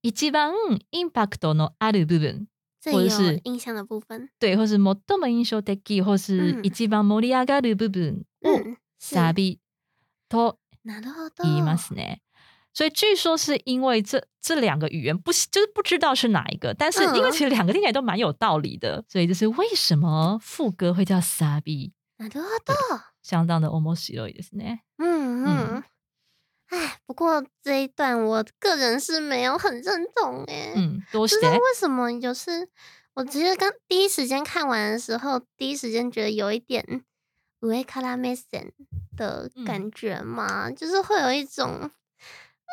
[0.00, 0.52] 一番
[0.90, 2.46] インパクトのある部分，
[2.80, 9.58] 这里或者是有印象的部分，对，或是最も印象的，或是嗯一番盛り上がる部分を嗯，是サビ
[10.28, 12.22] となるほど言いますね。
[12.76, 23.00] 所以据说是因为这这两个语言不就是不知道是哪一个，但是因为嗯其实两个听起来都蛮有道理的，所以这是为什么副歌会叫サビ，なるほど。
[23.22, 24.80] 相当的面白いですね。
[24.96, 25.82] 嗯嗯，
[26.70, 31.58] 哎，不过这一段我个人是没有很认同哎、嗯，どう不知道して？
[31.58, 32.66] 为什么，就是
[33.12, 37.04] 我其实刚第一时间看完的时候，第一时间觉得有一点
[37.60, 38.72] 上から目線
[39.14, 41.90] 的嗯感觉嘛，就是会有一种。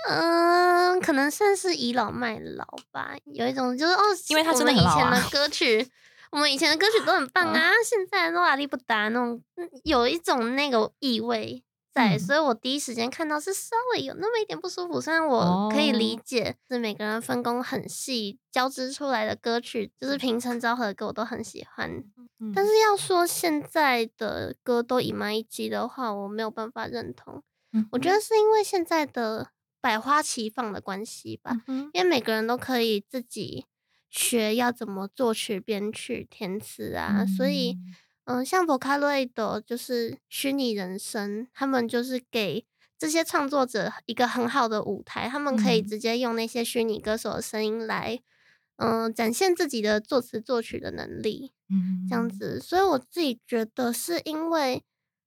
[0.09, 5.91] 嗯，可能算是倚老卖老吧，有一种就是哦，因为它我真的很老们以前的啊歌曲，
[6.31, 11.63] 我们以前的歌曲都很棒啊，现在都阿力不达那种，嗯有一种那个意味
[11.95, 15.01] 在，嗯所以我第一时间看到是稍微有那么一点不舒服。
[15.01, 21.89] 虽然我可以理哦解，是每个人分工很细，交织出来的歌曲，就是平成昭和的歌我都很喜欢。
[22.41, 27.43] 嗯但是要说现在的歌都一卖一机的话，我没有办法认同。
[27.73, 29.49] 嗯我觉得是因为现在的
[29.85, 33.67] 百花齐放的关系吧，嗯因为每个人都可以自己
[34.09, 37.95] 学要怎么作曲、编曲、填词啊，所以嗯。
[38.27, 42.65] 嗯，像 Vocaloid 就是虚拟人生，他们就是给
[42.99, 45.87] 这些创作者一个很好的舞台，他们可以嗯。
[45.87, 48.23] 直接用那些虚拟歌手的声音来，
[48.77, 52.59] 嗯，展现自己的作词作曲的能力，嗯这样子。
[52.59, 54.83] 所以我自己觉得是因为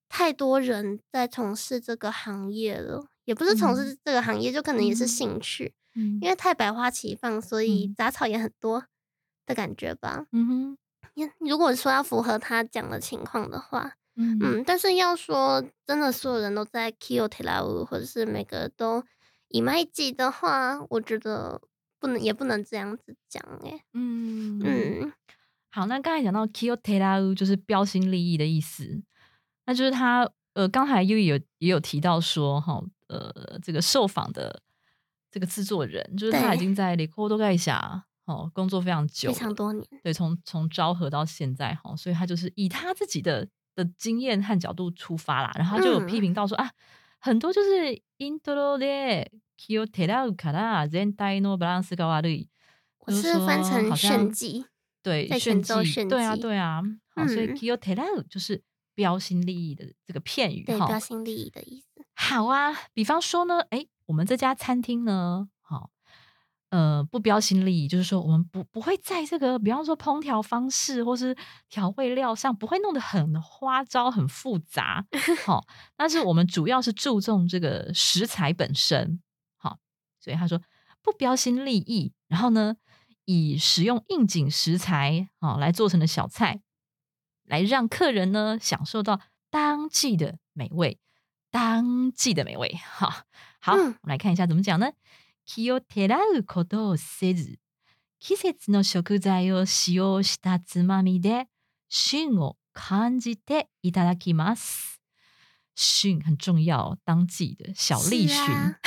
[0.09, 5.07] 太多人在从事这个行业了，也不是从事这个行业，就可能也是嗯。
[5.07, 6.17] 兴趣，嗯。
[6.21, 7.93] 因为太百花齐放，所以嗯。
[7.93, 8.85] 杂草也很多
[9.45, 10.25] 的感觉吧。
[10.31, 10.77] 嗯哼。
[11.13, 14.39] 因如果说要符合他讲的情况的话，嗯。
[14.41, 19.03] 嗯，但是要说真的，所有人都在 Kyo t e l a u 或者是每个都
[19.49, 21.61] 以麦记的话，我觉得
[21.99, 25.11] 不能也不能这样子讲哎、嗯嗯。
[25.69, 29.03] 好，那刚才讲到 kiyo t e r a u 就是标新立异的意思，
[29.65, 34.62] 那就是他呃，刚才又有也有提到说哈，呃，这个受访的
[35.30, 46.70] 这个制作人，就是他已对经在 r e c o r d 盖下哦工作非常久了，非常多年，对，从从昭和到现在哈，所以他就是以他自己的的经验和角度出发啦，然后他就有批嗯评到说、啊，
[47.18, 52.48] 很多就是 intro で気をてらうから全体のバランスが悪い。
[53.04, 54.64] 我就是是翻说成好像炫技，
[55.02, 56.80] 对，在炫技，前奏炫对啊，技对啊，
[57.16, 58.62] 好，所以嗯 kiyo t e r a u 就是
[58.94, 60.86] 标新立异的这个片语对，哈。
[60.86, 61.85] 标新立异的意思。
[62.19, 65.91] 好啊，比方说呢，哎，我们这家餐厅呢，好，
[66.71, 71.37] 呃，不标新立异，就是说我们不不会在这个，比方说烹调方式或是
[71.69, 75.05] 调味料上，不会弄得很花招、很复杂，
[75.45, 75.63] 好，
[75.95, 79.21] 但是我们主要是注重这个食材本身，
[79.55, 79.77] 好，
[80.19, 80.59] 所以他说
[81.03, 82.77] 不标新立异，然后呢，
[83.25, 86.61] 以使用应景食材好来做成的小菜，
[87.43, 90.99] 来让客人呢享受到当季的美味。
[91.50, 93.24] 当季的美味，好
[93.60, 94.92] 好，嗯我们来看一下怎么讲呢？
[95.44, 97.58] 気をてらうことをせず、
[98.20, 101.48] 季節の食材を使用したつまみで
[101.88, 105.00] 旬を感じていただきます。
[105.74, 108.36] 旬很重要，当季的小栗旬。
[108.36, 108.78] 是啊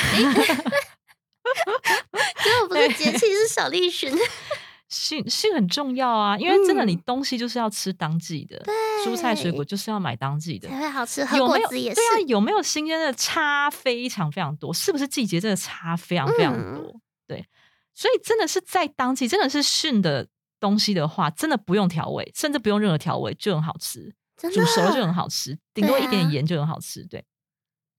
[2.43, 4.11] 结果不是节气，是小栗旬。
[4.87, 8.63] 训训很重要啊，因为真的，你嗯东西就是要吃当季的，
[9.03, 11.59] 蔬菜水果就是要买当季的，才会好吃，喝有没有？
[11.61, 12.23] 果子也是对。
[12.23, 16.99] 啊，有没有新鲜的差非常非常多，是不是季节真的差非常非常嗯多？
[17.27, 17.45] 对，
[17.93, 20.27] 所以真的是在当季，真的是训的
[20.59, 27.05] 东西的话，真的不用调味，甚至不用任何调味就很好吃，真煮熟了就的很好吃，顶多一点对啊盐就很好吃。
[27.05, 27.23] 对，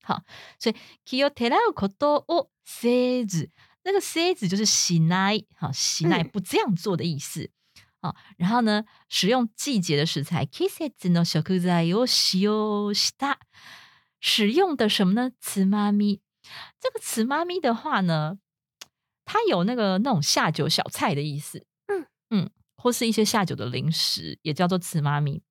[0.02, 0.22] 好，
[0.58, 3.50] 所以気をてらうことをせず，
[3.84, 7.50] 那个せず就是しない，好，しない嗯不这样做的意思。
[8.00, 13.36] 好，然后呢，使用季节的食材，季節の食材を使用した，
[14.20, 15.32] 使用的什么呢？
[15.40, 16.20] つまみ。
[16.80, 18.38] 这个つまみ的话呢，
[19.24, 25.42] 它有那个那种下酒小菜的意思，嗯嗯，或是一些下酒的零食，也叫做つまみ。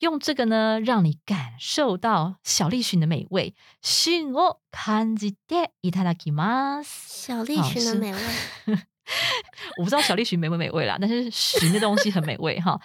[0.00, 3.54] 用这个呢，让你感受到小栗旬的美味。
[3.80, 7.26] 旬を感じていただきます。
[7.26, 8.18] 小栗好是旬的美味。
[9.78, 12.80] 我不知道小栗旬美不美味啦，但是旬的东西很美味哈。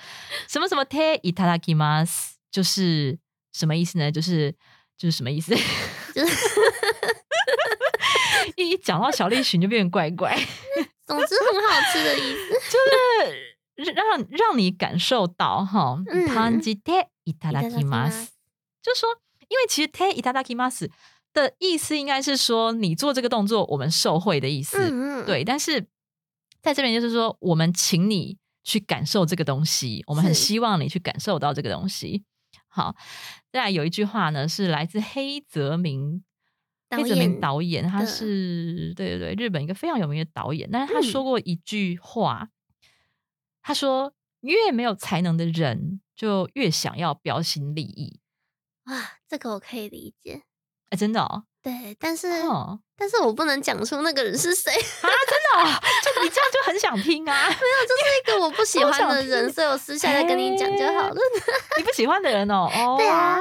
[0.48, 3.18] 什么什么 te itadakimas 就是
[3.54, 4.12] 什么意思呢？
[4.12, 4.52] 就是
[4.98, 5.56] 就是什么意思？
[6.14, 6.36] 就是
[8.56, 10.36] 一一讲到小栗旬就变得怪怪，
[11.06, 12.50] 总之很好吃的意思。
[13.78, 18.28] 就是 让让你感受到哈，嗯感じていただきます。
[18.82, 19.10] 就说，
[19.48, 20.90] 因为其实 te itadakimasu
[21.34, 24.78] 的意思应该是说你做这个动作，我们受惠的意思。
[24.78, 25.86] 嗯嗯，对，但是
[26.65, 32.25] 在这边就是说，我们请你去感受这个东西，我们很希望你去感受到这个东西。
[32.67, 32.97] 好，
[33.53, 36.25] 再来有一句话呢，是来自黑泽明。
[36.91, 40.69] 黑泽明演导演，他是对对对，日本一个非常有名的导演。
[40.71, 42.51] 但是他嗯说过一句话，
[43.63, 48.21] 他说：“越没有才能的人，就越想要标新立异。
[48.85, 50.45] 哇，这个我可以理解。”
[50.91, 57.49] 哎，真的哦，对，但是、哦，但是我不能讲出那个人是谁啊，真的哦，就你这样就很想听啊！
[57.49, 61.17] 没有这个我不喜欢的人，所以我私下再跟你讲就好了。
[61.79, 63.41] 你不喜欢的人哦， 哦，对啊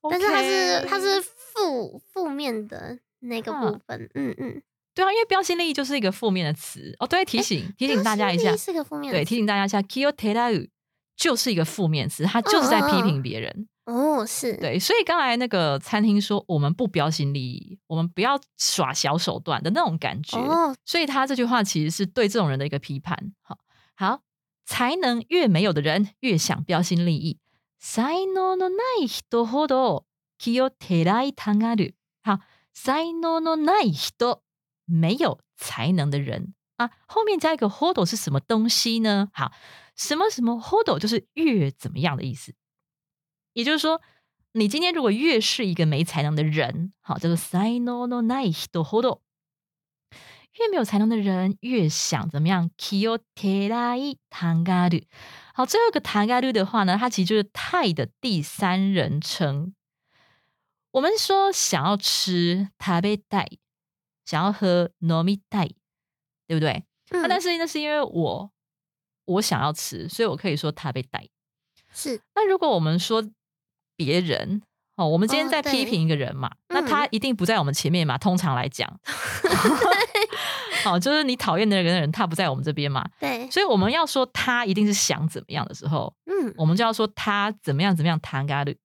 [0.00, 4.62] 哦但是他是他是负负面的那个部分，嗯嗯，
[4.94, 7.06] 对啊，因为标新立异就是一个负面的词哦。
[7.06, 10.66] 对，提醒提醒大家一下是个负面的对，提醒大家一下 k i y o t e r a u
[11.14, 13.68] 就是一个负面词，它就是在批评别人。
[13.85, 20.37] 哦，是，对，所以刚才那个餐厅说我们不标新立异，我们不要耍小手段的那种感觉。
[20.37, 23.33] 哦，所以他这句话其实是对这种人的一个批判。
[23.41, 23.57] 好，
[23.95, 24.21] 好，
[24.65, 27.39] 才能越没有的人越想标新立异。
[27.79, 30.05] 才能のない人ほど
[30.37, 31.93] 気をてらいたがる。
[32.23, 32.39] 好，
[32.73, 34.41] 才能のない人，
[34.85, 39.29] 没有才能的人啊，后面加一个 hold 是什么东西呢？
[39.31, 39.53] 好，
[39.95, 42.53] 什么什么 hold 就是越怎么样的意思。
[43.53, 44.01] 也就是说，
[44.53, 49.21] 你今天如果越是一个没才能的人，好，叫做才能のない人ほど。
[50.59, 52.71] 越没有才能的人，越想怎么样？
[52.77, 55.05] 気をてらいたがる。
[55.53, 59.75] 好，最后一个たがる的话呢，它其实就是太的第三人称。
[60.91, 63.59] 我们说想要吃食べたい，
[64.25, 65.75] 想要喝飲みたい，
[66.47, 66.85] 对不对？
[67.09, 68.51] 嗯那、但是那是因为我
[69.25, 71.29] 我想要吃，所以我可以说食べたい。
[71.93, 73.23] 是那如果我们说
[74.04, 74.62] 别人，
[74.96, 78.18] 哦，我们今天哦在批对评一个人嘛，那嗯他一定不在我们前面嘛。
[78.18, 78.88] 通常来讲，
[80.84, 88.76] 好， 就是你讨厌的那个人，他不在我们这边嘛，对，所以我们要说他一定是想怎么样的时候，嗯，我们就要说他怎么样怎么样谈嘎律。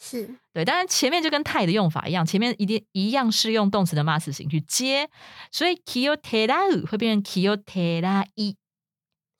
[0.00, 5.08] 是对，当然前面就跟太的用法一样，前面一定一样是用动词的 mas 型去接，
[5.50, 8.56] 所以 kyo te ra 会变成 kyo te ra i。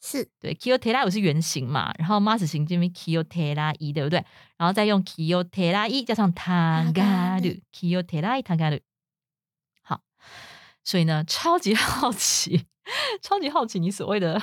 [0.07, 4.23] 是，对，kyo te ra 是原型嘛，然后 mas 型这边 kyo te ra i 对不对？
[4.59, 8.81] 然后再用 kyo te ra i 加上 tagaru kyo te ra i tagaru。
[9.83, 10.03] 好，
[10.85, 12.67] 所以呢，超级好奇，
[13.23, 14.35] 超级好奇你所谓的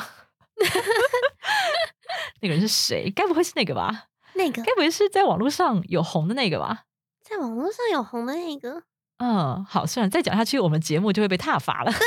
[2.41, 3.11] 那个人是谁？
[3.11, 4.05] 该不会是那个吧？
[4.33, 6.85] 那个该不会是在网络上有红的那个吧？
[7.21, 8.81] 在网络上有红的那个，
[9.17, 11.91] 嗯，好，算了，再讲下去，我们节目就会被踏伐了。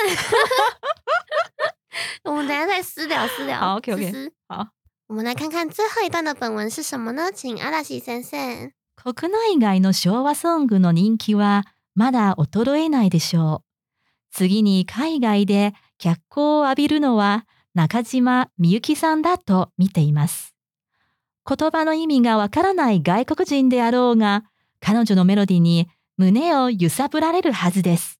[2.24, 3.60] 我们等一下再私聊私聊。
[3.60, 4.68] 好，OK，OK，私私好。
[5.06, 7.30] 我们来看看最后一段的本文是什么呢？
[7.30, 8.72] 请阿拉西先生。
[8.96, 11.64] 国内外の昭和ソングの人気は
[11.94, 13.64] まだ衰えないでしょう。
[14.30, 20.54] 次に海外で脚光を浴びるのは中島みゆきさんだと見ています。
[21.46, 24.44] 言葉の意味がわからない外国人であろうが、
[24.80, 28.18] 彼女のメロディに胸を揺さぶられるはずです。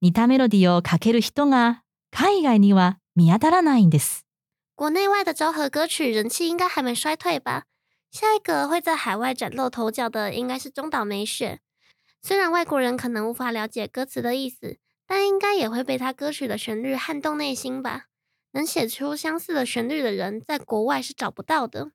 [0.00, 4.23] 似たメロディをかける人が海外には見当たらないんです。
[4.75, 7.63] 国内外的昭和歌曲人气应该还没衰退吧？
[8.11, 11.59] 下一个会在海外崭露头角的应该是中岛美雪。
[12.21, 18.05] 虽然外国人可能无法了解歌词的意思，但应该也会被他歌曲的旋律撼动内心吧。
[18.51, 21.91] 能写出相似的旋律的人，在国外是找不到的，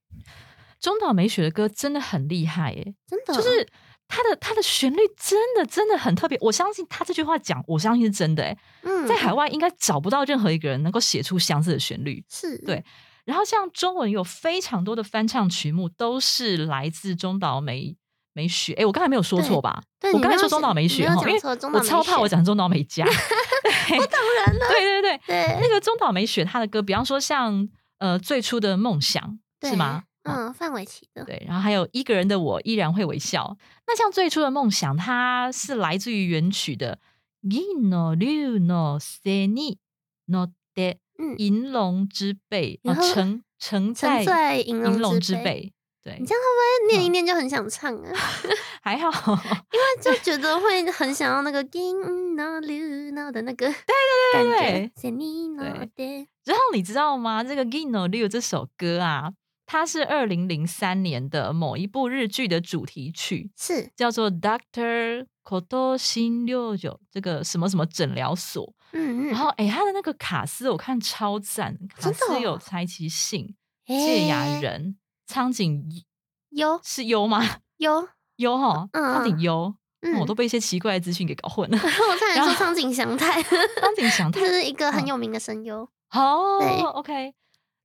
[0.80, 3.34] 中岛美雪的歌真的很厉害耶，真的。
[3.34, 3.66] 就是
[4.07, 6.37] 她的他的旋律真的真的很特别。
[6.41, 12.23] 我相信他这句话讲，我相信是真的哎，嗯在海外应该找不到任何一个人能够写出相似的旋律。
[12.29, 12.83] 是对
[13.25, 17.97] 然后像中文有非常多的翻唱曲目都是来自中岛美
[18.33, 18.73] 美雪。
[18.73, 19.83] 哎，我刚才没有说错吧？
[19.99, 21.41] 对，我刚才说中岛美雪哈，因为
[21.73, 23.05] 我超怕我讲中岛美嘉。
[23.89, 27.67] 对当然了，对对对，对那个中岛美雪她的歌，比方说像
[27.99, 30.03] 呃最初的梦想是吗？
[30.26, 33.56] 哦嗯，范玮琪的，对，然后还有一个人的我依然会微笑。
[33.86, 36.98] 那像最初的梦想，它是来自于原曲的《
[37.50, 39.78] 銀の竜の背に
[40.28, 45.42] 乗って嗯，银龙之背》啊，然后乘乘沉在醉银银龙之之。
[45.42, 45.72] 背。
[46.04, 48.12] 对你，这样会不会念一嗯念就很想唱啊？
[48.82, 49.32] 还好。
[49.70, 53.66] 因为就觉得会很想要那个銀の竜の的那个
[54.32, 54.92] 感觉对。
[54.96, 57.44] セニので然后你知道吗？
[57.44, 59.32] 这个《銀の竜》这首歌啊，
[59.67, 68.73] 它是二零零三年的某一部日剧的主题曲，是，叫做《Doctor Koto 新六九》这个什么什么诊疗所。
[68.93, 73.53] 嗯嗯，然后哎，他的那个卡斯我看超赞，卡斯有柴崎幸、
[73.85, 75.83] 芥雅人、苍井
[76.51, 77.43] 优是优吗？
[77.77, 78.07] 优，
[78.37, 81.75] 优哈，嗯苍井优，嗯，我都被一些奇怪的资讯给搞混了。
[81.83, 85.81] 我差点说苍井翔太，苍井翔 太他是一个很嗯有名的声优。
[86.11, 87.33] 哦对，OK，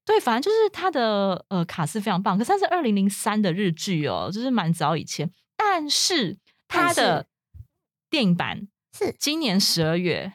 [0.05, 6.37] 对，反正就是他的呃卡斯非常棒，可是他是二零零三的日剧哦，就是蛮早以前，但是
[6.67, 7.27] 他但的
[8.09, 8.67] 电影版
[8.97, 10.33] 是今年十二月，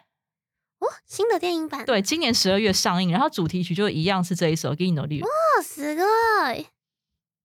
[0.78, 5.28] 哦，新的电影版，对，今年十二月上映，然后主题曲就一样是这一首《给你努力》，哦，
[5.62, 6.04] すご
[6.54, 6.66] い，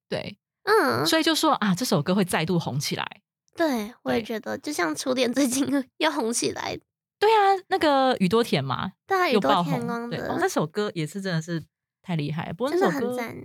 [0.10, 3.22] 对，嗯，所以就说啊，这首歌会再度红起来。
[3.56, 5.66] 对，我也对觉得，就像初恋最近
[5.98, 6.78] 要红起来，
[7.18, 11.64] 对啊，那个宇多田嘛，大宇多又爆红，田光对，哦，的那首歌也是真的是
[12.03, 12.53] 太厉害了。
[12.55, 13.37] 不过那首歌很赞。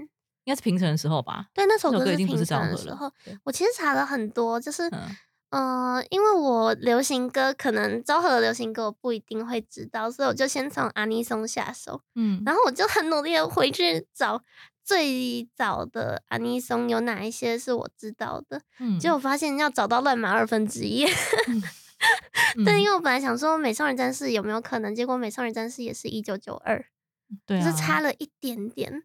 [0.44, 1.48] 应该是平成的时候吧？
[1.54, 5.02] 对，那首歌歌是平已经不是的时候和了，我其实查了很多，就是嗯
[5.50, 14.42] 呃，因为我流行歌可能昭和的流行歌我不一定会知道，所以我就先从阿尼松下手，嗯，然后我就很努力的回去找
[14.86, 21.06] 最早的阿尼松有哪一些是我知道的，嗯结果发现要找到乱码二分之一。
[22.64, 26.86] 对，嗯因为我本来想说美少女战士有没有可能，结果美少女战士也是一九九二，
[27.46, 28.94] 对啊，只是差了一点点。
[28.94, 29.04] 啊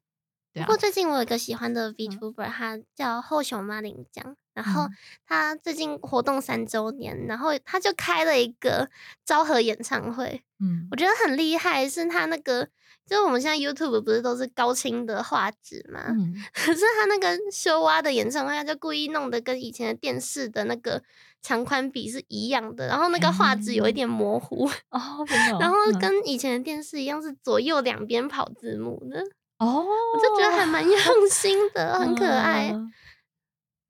[0.54, 4.90] 不过最近我有一个喜欢的 VTuber，、他叫后熊妈林江，然后嗯。
[5.26, 8.90] 他最近活动三周年，然后他就开了一个
[9.24, 10.86] 昭和演唱会，嗯。
[10.90, 12.68] 我觉得很厉害，是他那个
[13.06, 21.02] 就是我们现在 YouTube 不是都是高清的画质嘛，嗯， 可是他那个修蛙的演唱会，他就故意弄得跟以前的电视的那个
[21.41, 29.21] 长宽比是一样的，然后那个画质有一点模糊，哦，真的哦，然后嗯跟以前的电视一样是左右两边跑字幕的。
[29.59, 30.93] 哦，我就觉得还蛮用
[31.29, 32.71] 心的，很可爱。
[32.71, 32.93] 嗯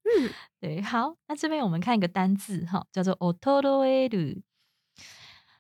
[0.04, 0.30] 嗯，
[0.62, 4.42] 对，好，那这边我们看一个单字哈，叫做 otoroeru。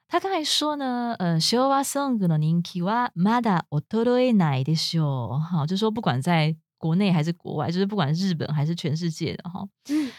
[0.08, 5.40] 他刚才说呢，呃，昭和ソングの人気はまだ衰えないでしょう。
[5.44, 10.10] 哈，就说不管在国内还是国外，就是不管日本还是全世界的哈，嗯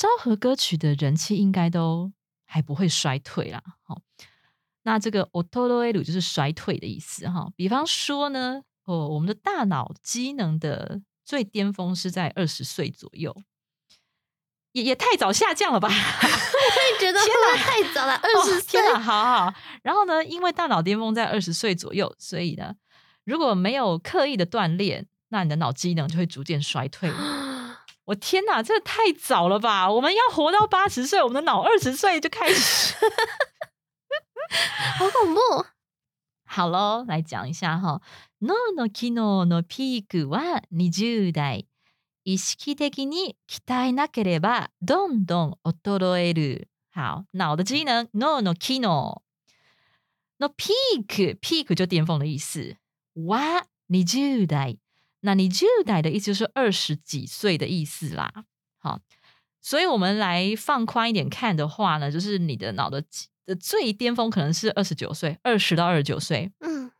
[0.00, 2.10] 昭和歌曲的人气应该都
[2.46, 3.62] 还不会衰退啦。
[3.82, 4.00] 好，
[4.84, 7.50] 那这个 otoroeru 就是衰退的意思哈。
[7.54, 13.36] 比方说呢，哦，我们的大脑机能的最巅峰是在二十岁左右，
[14.72, 15.90] 也也太早下降了吧？
[15.90, 18.14] 我也觉得 会不会太早了？
[18.14, 19.54] 二十哦岁天，哪，好好。
[19.82, 22.74] 然后呢，因为大脑巅峰在二十岁左右，所以呢，
[23.24, 27.12] 如果没有刻意的锻炼，那你的脑机能就会逐渐衰退。
[28.09, 29.91] 我天哪，这太早了吧！
[29.91, 32.95] 我们要活到八十岁，我们的脑二十岁就開始。
[34.97, 35.65] 好恐怖。
[36.45, 38.01] 好喽，来讲一下哈。
[38.39, 41.67] 脳の機能のピークは20代。
[42.23, 46.67] 意識的に鍛えなければどんどん衰える。
[46.91, 49.21] 好，脑的机能，脳の機能
[50.39, 52.77] のピーク，peak 就巅峰的意思。
[53.13, 54.77] 哇，20代，
[55.21, 58.31] 那20代的意思就是二十几岁的意思啦。
[58.77, 58.99] 好，
[59.61, 63.03] 所以我们来放宽一点看的话呢，就是你的脑的
[63.45, 66.51] 的最巅峰可能是二十九岁，二十到二十九岁。
[66.59, 66.91] 嗯，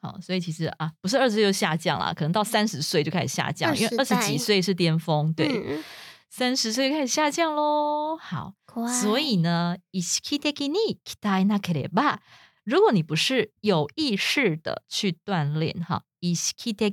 [0.00, 5.84] 好，所以其实啊，不是二十岁就下降啦，可能到三十岁就开始下降，因为二20十几代岁是巅峰，对，嗯，
[6.30, 8.16] 三十岁就开始下降喽。
[8.16, 12.18] 好，怖い所以呢，意識的に鍛えなければ，
[12.64, 16.90] 如果你不是有意识的去锻炼，哈，意識的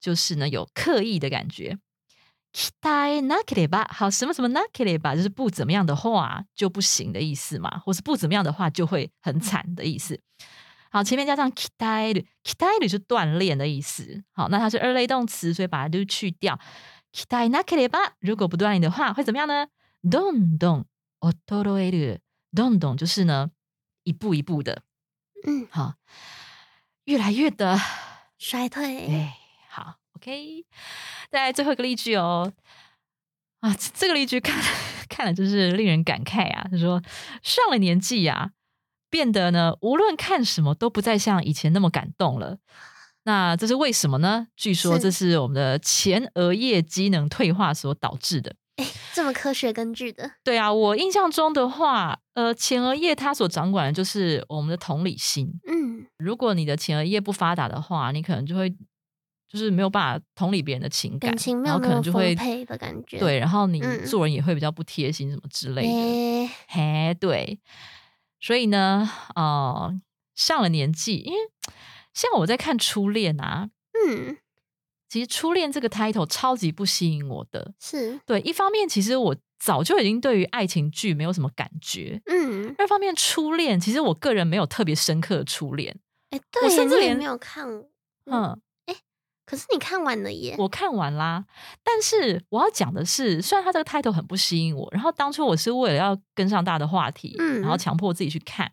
[0.00, 1.78] 就是呢有刻意的感觉。
[2.52, 10.20] 鍛えなければ，好，什么什么なければ，就是不怎么样的话就不行的意思嘛，或是不怎么样的话就会很惨的意思。
[10.90, 14.22] 好，前面加上鍛える，鍛える是锻炼的意思。
[14.32, 16.60] 好，那它是二类动词，所以把它都去掉。
[17.12, 19.66] 鍛えなければ，如果不锻炼的话，会怎么样呢？
[20.02, 20.86] どんどん
[21.20, 22.20] 衰える，
[22.52, 23.50] どんどん就是呢
[24.04, 24.82] 一步一步的，
[25.44, 25.94] 嗯，好，
[27.06, 27.76] 越来越的，
[28.38, 29.47] 衰退，哎，好
[30.19, 30.65] ，OK。
[31.31, 32.51] 再来最后一个例句哦，
[33.61, 34.61] 啊，这这个例句看
[35.09, 36.67] 看了真是令人感慨啊。
[36.71, 37.01] 他说
[37.41, 38.51] 上了年纪呀、
[39.09, 42.57] 变得呢无论看什么都不再像以前那么感动了。
[43.23, 44.47] 那这是为什么呢？
[44.55, 48.55] 据说这是我们的前额叶机能退化所导致的。
[48.77, 55.51] 哎这么科学根据的，对啊，我印象中的话，呃，前额叶它所掌管的就是我们的同理心。
[55.67, 58.73] 嗯，如果你的前额叶不发达的话，你可能就会
[59.49, 65.87] 就是没有办法同理别人的情感，感情没然后可能就会配的感觉，对，然后你嗯做人也会比较不贴心什么之类的。
[65.89, 67.59] 诶，嘿，对，
[68.39, 69.91] 所以呢，呃，
[70.35, 71.39] 上了年纪，因为
[72.13, 74.37] 像我在看《初恋》啊，嗯，
[75.09, 77.73] 其实《初恋》这个 title 超级不吸引我的。
[77.79, 82.21] 是，对，一方面其实我早就已经对于爱情剧没有什么感觉。
[82.27, 85.97] 嗯，二方面，初恋其实我个人没有特别深刻的初恋。
[86.29, 87.67] 哎，我对我，甚至连没有看，
[88.25, 88.61] 嗯，嗯，
[89.49, 90.55] 可是你看完了耶。
[90.59, 91.43] 我看完啦，
[91.83, 98.71] 但是我要讲的是，虽然它这个 title 很不吸引我，然后当初我是为了要跟上大的话题，嗯然后强迫自己去看，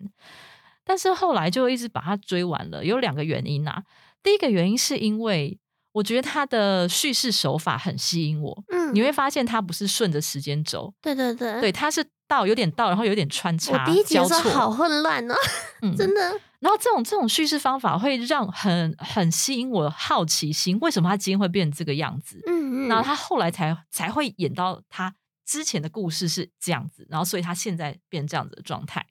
[0.85, 2.85] 但是后来就一直把它追完了。
[2.85, 3.85] 有两个原因啊，
[4.23, 5.59] 第一个原因是因为
[5.97, 15.35] 我觉得他的叙事手法很吸引我，嗯，你会发现他不是顺着时间轴，对对对，对，他是倒有点倒，然后有点穿插我插第一集交错，的时候好混乱哦，
[15.81, 16.39] 嗯 真的。
[16.59, 22.43] 然后这种这种叙事方法会让很很吸引我的好奇心，为什么他今天会变成这个样子？
[22.47, 25.15] 嗯嗯，然后他后来才才会演到他
[25.47, 29.07] 之前的故事是这样子，然后所以他现在变这样子的状态。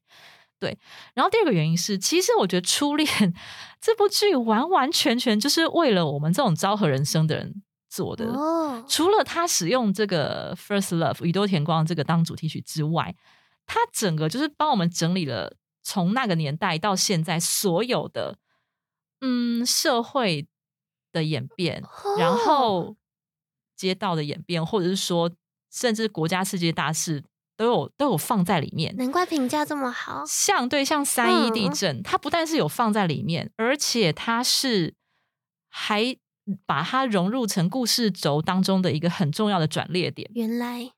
[0.59, 0.77] 对，
[1.13, 3.07] 然后第二个原因是，其实我觉得《初恋》
[3.81, 8.25] 这部剧完完全全就是为了我们这种昭和人生的人做的。
[8.25, 13.15] 哦，除了他使用这个《First Love》宇多田光这个当主题曲之外，
[13.65, 18.37] 他整个就是帮我们整理了从那个年代到现在所有的
[19.21, 20.47] 嗯社会
[21.11, 21.83] 的演变，
[22.17, 22.95] 然哦后
[23.75, 25.31] 街道的演变，或者是说
[25.69, 27.23] 甚至国家世界大事
[27.57, 28.95] 都有都有放在里面。
[28.97, 30.23] 难怪评价这么好。
[30.27, 34.93] 像对像三一地嗯震，它不但是有放在里面，而且它是
[35.69, 36.15] 还
[36.65, 40.29] 把它融入成故事轴当中的一个很重要的转捩点。
[40.35, 40.91] 原来，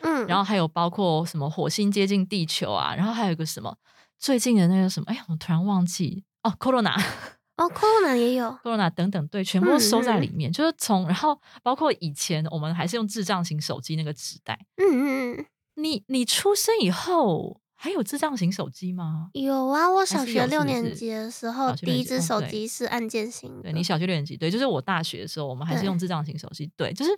[0.00, 3.76] 嗯，然后还有包括什么火星接近地球啊，然后还有一个什么
[4.18, 6.92] 最近的那个什么，哎呀，我突然忘记哦，corona
[7.56, 10.52] 哦，Corona 也有，corona 等等，对，全部都收在嗯嗯里面。
[10.52, 19.29] 就是从然后包括以前我们还是用智障型手机那个纸袋，嗯嗯嗯，你你出生以后还有智障型手机吗？
[19.33, 19.89] 有啊。
[19.89, 23.63] 我小是有学六是不是年级的时候，小学六第一只手年级哦对机是按键型的。
[23.63, 26.69] 对你小学六年级，对，就是我大学的时候，我们还是对用智障型手机。
[26.75, 27.11] 对，就是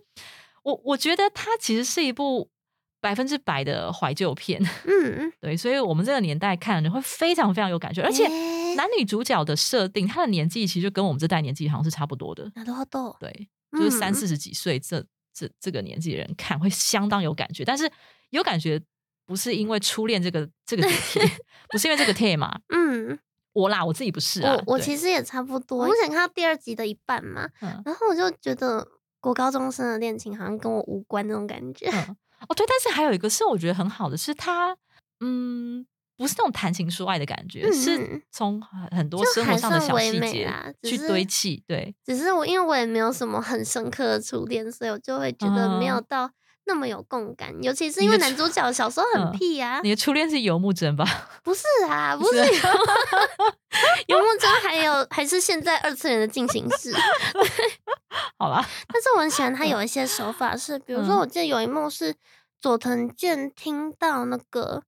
[0.64, 2.50] 我我觉得它其实是一部
[3.02, 4.62] 百分之百的怀旧片。
[4.86, 12.50] 嗯嗯，对，所以我们这个年代看你会非常非常有感觉，而且诶男女主角的设定，他的年纪其实就跟我们这代年纪好像是差不多的。
[12.52, 13.18] なるほど。
[13.20, 15.04] 对，就是三嗯四十几岁这
[15.34, 17.92] 这这个年纪的人看会相当有感觉，但是
[18.31, 18.81] 有感觉
[19.27, 21.21] 不是因为初恋这个这个主题，
[21.71, 23.19] 不是因为这个 tema， 嗯，
[23.53, 25.79] 我啦我自己不是啊，我我其实也差不多。
[25.79, 28.87] 我目前看到第二集的一半嘛，嗯然后我就觉得
[29.21, 31.89] 国高中生的恋情好像跟我无关那种感觉。
[31.93, 32.17] 嗯
[32.49, 34.77] 哦对，但是还有一个是我觉得很好的是他
[35.21, 35.87] 嗯。
[36.17, 41.63] 不是那种谈情说爱的感觉，嗯是嗯从很很多生活上的小细节美啦只去堆砌。
[41.65, 46.29] 对，只是我因为我也没有什么很深刻的初恋，所以我就会觉得没有嗯到
[46.69, 47.53] 那么有共感。
[47.61, 51.05] 尤其是因为男主角小时候 很嗯屁啊，你的初恋是游牧真吧？
[51.43, 52.37] 不是啊，不不是
[54.07, 56.95] 游牧 真还有还是现在二次元的进行式。
[58.39, 62.15] 好啦，但是我很喜欢他有一些手法是，比如说嗯我记得有一幕是
[62.61, 64.83] 佐藤健听到那个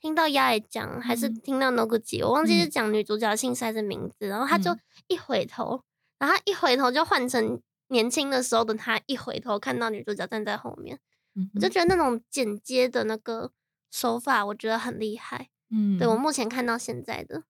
[0.00, 5.82] 听到鸭也讲，还是嗯听到 Noguchi，我忘记是嗯讲女主角的姓氏还是名字，然后他就嗯一回头，
[6.18, 10.98] 然后他一回头就换成年轻的时候的他，一回头看到女主角站在后面，
[11.35, 13.51] 嗯我就觉得那种剪接的那个
[13.91, 15.49] 手法，我觉得很厉害。
[15.71, 17.43] 嗯对我目前看到现在的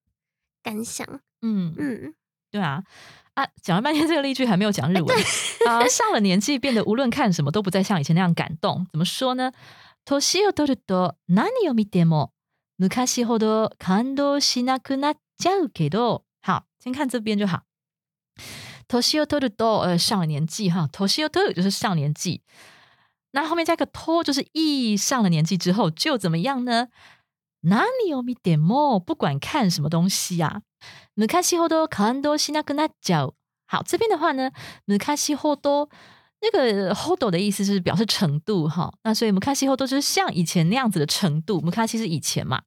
[0.62, 1.06] 感想，
[1.40, 2.14] 嗯嗯，
[2.50, 2.84] 对啊
[3.34, 5.16] 啊，讲了半天这个例句还没有讲日文
[5.66, 8.86] 啊、上了年纪变得无论看什么都不再像以前那样感动。
[8.90, 9.52] 怎么说呢？
[10.04, 12.32] 年を取ると何を見ても
[12.78, 17.62] 昔ほど感動しなくなっちゃうけど，好，先看这边就好。
[18.88, 22.42] 年を取ると呃上了年纪哈，年を取る就是上年纪，
[23.34, 26.88] 那后面加个と就是一上了年纪之后就怎么样呢？
[27.62, 27.84] 何
[28.14, 30.62] を見ても不管看什么东西啊，
[31.16, 33.34] 昔ほど感動しなくなっちゃう。
[33.66, 34.50] 好，这边的话呢，
[34.86, 35.90] 昔ほど
[36.40, 42.62] 那个ほど的意思是表示程度哈，那所以昔ほど就是像以前那样子的程度，昔是以前嘛，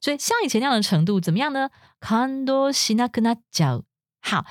[0.00, 1.68] 所以像以前那样的程度怎么样呢？
[2.00, 3.84] 感動しなくなっちゃう。
[4.22, 4.46] 好，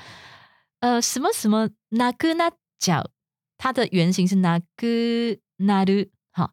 [0.80, 3.10] 呃，什么什么なくなっちゃう，
[3.58, 6.10] 它的原型是なく なる。
[6.32, 6.52] 好，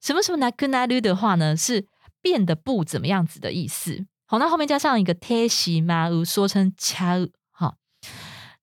[0.00, 1.86] 什么什么なくなる的话呢，是
[2.20, 4.06] 变得不怎么样子的意思。
[4.26, 7.32] 好，那后面加上一个 te shi ma u，说成ちゃう。
[7.52, 7.76] 好，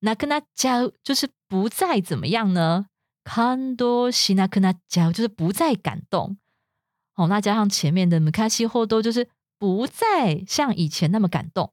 [0.02, 2.88] なくなっちゃう就是不再怎么样呢？
[3.24, 6.38] 感動しなくなっちゃう就是不再感动。
[7.14, 11.72] 好，那加上前面的昔ほど就是不再像以前那么感动。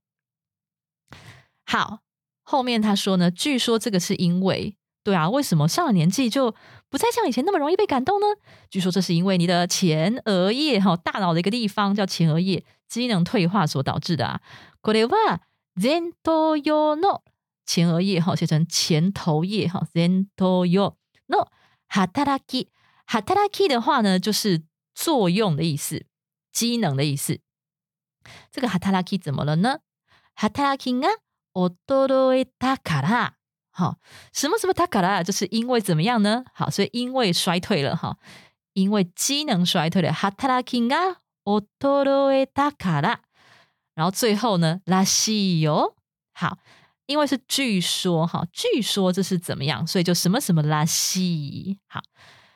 [1.64, 2.01] 好，
[2.45, 6.55] 后面他说呢，据说这个是因为，对啊，为什么上了年纪就
[6.95, 8.27] 不再像以前那么容易被感动呢？
[8.68, 14.41] 据说这是因为你的前额叶哈，大脑的一个地方叫前额叶机能退化所导致的啊。
[14.83, 15.41] これは
[15.77, 17.23] 前頭葉の
[17.66, 20.97] 前额叶哈，写成前头叶哈，前頭葉
[21.29, 21.47] の
[21.89, 22.68] 働き。
[23.07, 24.62] 働き的话呢，就是
[24.95, 26.07] 作用的意思，
[26.53, 27.41] 机能的意思。
[28.53, 29.81] 这个 hataraki 怎么了呢？
[30.37, 31.09] hataraki が
[31.53, 33.33] 衰えたから，
[33.75, 33.99] 好，
[34.33, 36.45] 什么什么たから，就是因为怎么样呢？
[36.53, 38.18] 好，所以因为衰退了哈，
[38.75, 40.12] 因为机能衰退了。
[40.12, 43.21] hataraki が衰えたから，
[43.95, 45.95] 然后最后呢，らしいよ，
[46.35, 46.59] 好，
[47.07, 52.01] 因为是据说哈，据说这是怎么样，所以就什么什么らしい，好，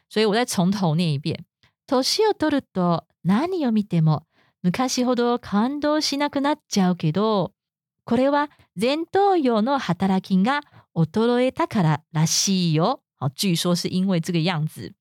[0.08, 1.44] 所以我再从头念一遍。
[1.86, 4.22] 年を取ると何を見ても
[4.62, 7.52] 昔ほど感動しなくなっちゃうけど、
[8.04, 10.62] これは前頭葉の働きが
[10.94, 13.00] 衰えたかららしいよ。
[13.16, 14.94] 好，据说是因为这个样子。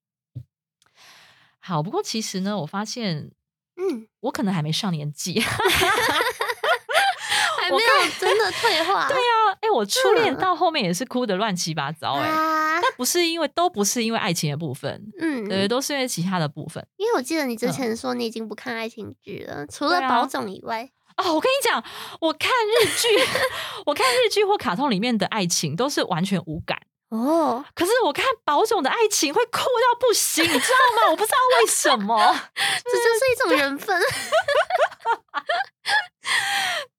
[1.60, 3.32] 好，不过其实呢，我发现，
[3.76, 5.40] 嗯，我可能还没上年纪。
[7.64, 7.82] 还没有
[8.20, 9.08] 真的退化。
[9.08, 16.86] 对 啊，哎、我初恋到后面也是哭的乱七八糟、哎、啊，但不是因为都不是因为爱情的部分，嗯，对，都是因为其他的部分。
[16.98, 21.83] 因为我记得你之前说你已经不看爱情剧了，除了对啊宝冢以外， 哦，我跟你讲，
[22.21, 23.09] 我看日剧，
[23.87, 26.81] 我看日剧或卡通里面的爱情都是完全无感。
[27.11, 31.11] 哦，可是我看宝冢的爱情会哭到不行，你知道吗？
[31.11, 32.17] 我不知道为什么。
[32.85, 34.01] 这就是一种缘分。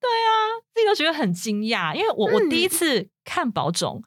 [0.01, 4.01] 对啊，自己都觉得很惊讶，因为我、我第一嗯次看宝冢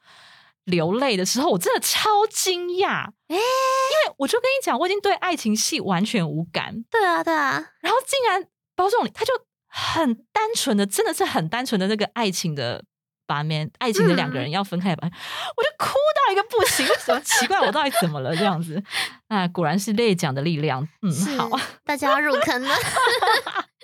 [0.64, 3.06] 流泪的时候，我真的超惊讶。
[3.28, 8.44] 诶因为我就跟你讲，我已经对爱情戏完全无感，对啊，对啊，然后竟然
[8.74, 9.32] 宝冢他就
[9.74, 12.84] 很单纯的，真的是很单纯的那个爱情的
[13.26, 17.58] 把面，爱情的两个人要分开吧，我就哭到一个不行，为什么奇怪？
[17.58, 18.36] 我到底怎么了？
[18.36, 18.82] 这样子
[19.28, 20.86] 啊， 果然是泪讲的力量。
[21.00, 21.48] 嗯，好。
[21.84, 22.74] 大家要入坑了。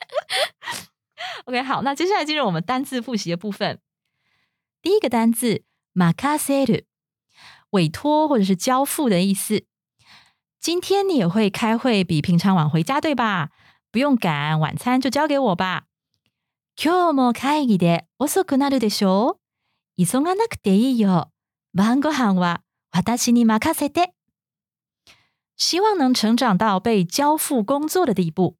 [1.47, 3.81] OK，好，那接下来进入我们单字复习的部分。
[4.83, 5.63] 第一个单字
[5.95, 6.85] “makaseru”，
[7.71, 9.65] 委托或者是交付的意思。
[10.61, 13.51] 今天你也会开会，比平常晚回家，对吧？
[13.92, 15.86] 不用赶，晚餐就交给我吧。
[16.76, 19.38] 今日も会議で遅くなるでしょ
[19.98, 20.06] う。
[20.06, 21.30] 急がなくていいよ。
[21.74, 24.14] 晩ご飯は私に任せて。
[25.56, 28.56] 希望能成長到被交付工作的地步。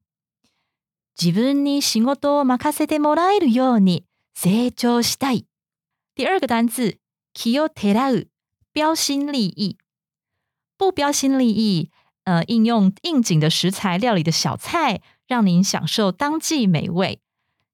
[1.20, 4.04] 自分に仕事を任せてもらえるように
[4.34, 5.46] 成長したい。
[6.16, 7.00] 第二个单字
[7.32, 8.28] 気をてらう，
[8.72, 9.76] 标新立异。
[10.78, 11.90] 不标新立異，
[12.24, 17.20] 呃，应用应景的食材料理的小菜， 让您享受当季美味。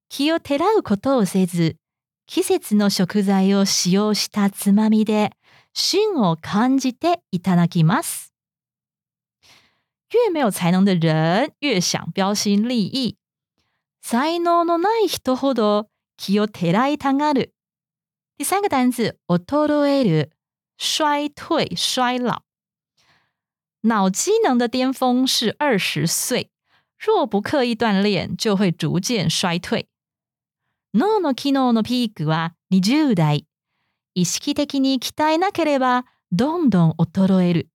[0.08, 1.76] 気をてらうことをせず、
[2.26, 5.32] 季節の食材を使用したつまみで
[5.72, 8.32] 旬を感じていただきます。
[10.10, 13.16] 越没有才能的人，越想标新立异。
[14.02, 17.52] 才能のない人ほど気をてらいたがる。
[18.38, 20.30] 第三个单字衰える，
[20.78, 22.42] 衰退、衰老。
[23.82, 26.50] 脑机能的巅峰是二十岁，
[26.98, 29.86] 若不刻意锻炼，就会逐渐衰退。
[30.92, 33.46] 脳の機能のピークは20代。
[34.14, 37.68] 意識的に鍛えなければどんどん衰える。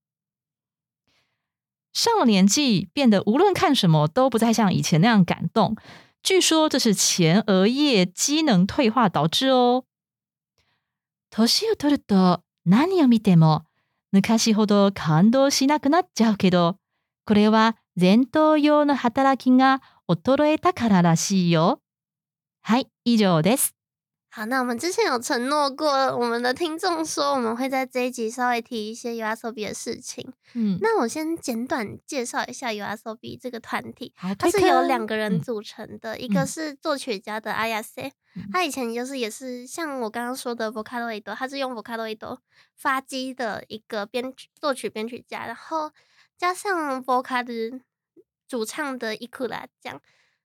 [1.94, 5.78] 上了年纪，变得无论看什么都不再像以前那样感动。
[6.22, 9.86] 据说这是前额叶机能退化导致哦。
[11.32, 13.66] 年を取ると何を見ても
[14.12, 16.78] 昔ほど感動しなくなっちゃうけど、
[17.26, 21.82] これは 前頭葉の働きが衰えたかららしいよ。
[22.62, 23.74] はい、以上です。
[24.30, 25.88] 好，那我们之前有承诺过
[26.18, 30.34] 我们的听众说，我们会在这一集稍微提一些 u s o b 的事情。
[30.54, 42.38] 嗯，那我先简短介绍一下 u s o b 这个团体，好，它是推坑由两个人嗯组成的，一个嗯是作曲家的阿亚塞，嗯他以前就是也是像我刚刚说的 Vocaloid，他是用 Vocaloid
[42.76, 45.92] 发机的一个编曲作曲编曲家，然后
[46.41, 47.81] 加上 Vocal 的
[48.49, 50.01] 主唱的伊库拉这样，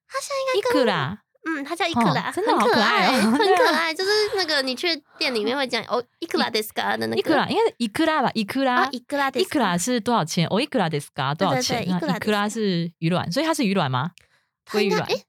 [0.05, 8.29] 他现在应该跟伊库拉，嗯，他叫伊哦库拉，真的好很可爱很可爱，就是那个你去店里面会讲哦，伊库拉 d e s k a 的那个伊库拉应该是伊库拉吧？
[8.33, 10.45] 伊库拉啊，，伊库拉 e 伊库拉是多少钱？
[10.49, 11.85] 哦，伊库拉 d e s k a 多少钱？
[11.85, 14.11] 对伊库拉是鱼卵，所以它是鱼卵吗？
[14.69, 15.25] 鲑鱼卵他应该诶，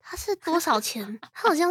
[0.00, 1.20] 他是多少钱？
[1.32, 1.70] 它好像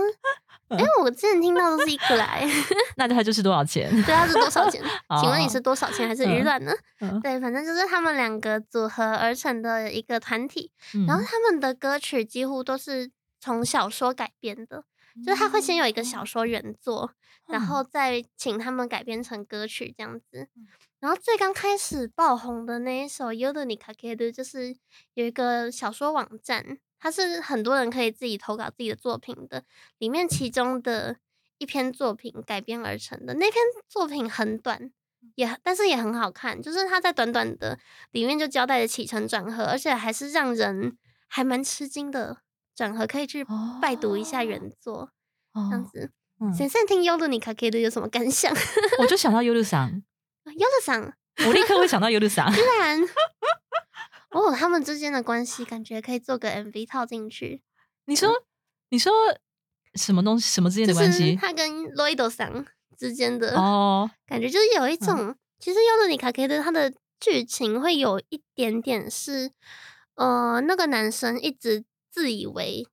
[0.69, 2.47] 哎，我之前听到都是伊库拉，诶
[2.97, 3.89] 那它就是多少钱？
[4.03, 4.81] 对，他是多少钱？
[5.19, 6.71] 请问你哦是多少钱还是鱼卵呢？
[7.01, 7.19] 嗯。
[7.21, 10.71] 对，反正就是他们两个组合而成的一个团体，
[11.07, 13.09] 然后嗯他们的歌曲几乎都是
[13.39, 14.83] 从小说改编的，
[15.25, 17.11] 就是他会先有一个小说原作，
[17.47, 20.47] 然嗯后再请他们改编成歌曲这样子。
[20.55, 20.67] 嗯。
[20.99, 24.75] 然后最刚开始爆红的那一首《y o d o n i k a k e d 就是
[25.13, 29.63] 有一个小说网站，它是很多人可以自己投稿自己的作品的，
[29.97, 31.17] 里面其中的
[31.57, 33.33] 一篇作品改编而成的。
[33.35, 33.55] 那篇
[33.87, 34.91] 作品很短，
[35.35, 37.79] 也但是也很好看，就是它在短短的
[38.11, 40.97] 里面就交代了起承转合，而且还是让人
[41.27, 42.37] 还蛮吃惊的
[42.75, 43.45] 转合，可以去
[43.81, 45.11] 拜读一下原作，
[45.53, 46.11] 这样哦，子。
[46.41, 48.55] 嗯现在听优鲁尼卡 K 的有什么感想？
[48.99, 50.01] 我就想到优鲁桑，
[50.45, 51.13] 优鲁桑
[51.45, 52.49] 我立刻会想到优鲁桑。
[52.55, 52.97] 居然
[54.31, 57.61] 哦，他们之间的关系感觉可以做个 MV 套进去，
[58.05, 58.29] 你说，
[58.89, 59.11] 你说
[59.95, 60.49] 什么东西？
[60.49, 61.35] 什么之间的就是关系？
[61.35, 62.65] 他跟 Loido 桑
[62.97, 69.51] 之间的哦，感觉就是有一种，其实《优乐尼卡 K》的它的剧情会有一点点是，
[70.15, 72.87] 呃，那个男生一直自以为，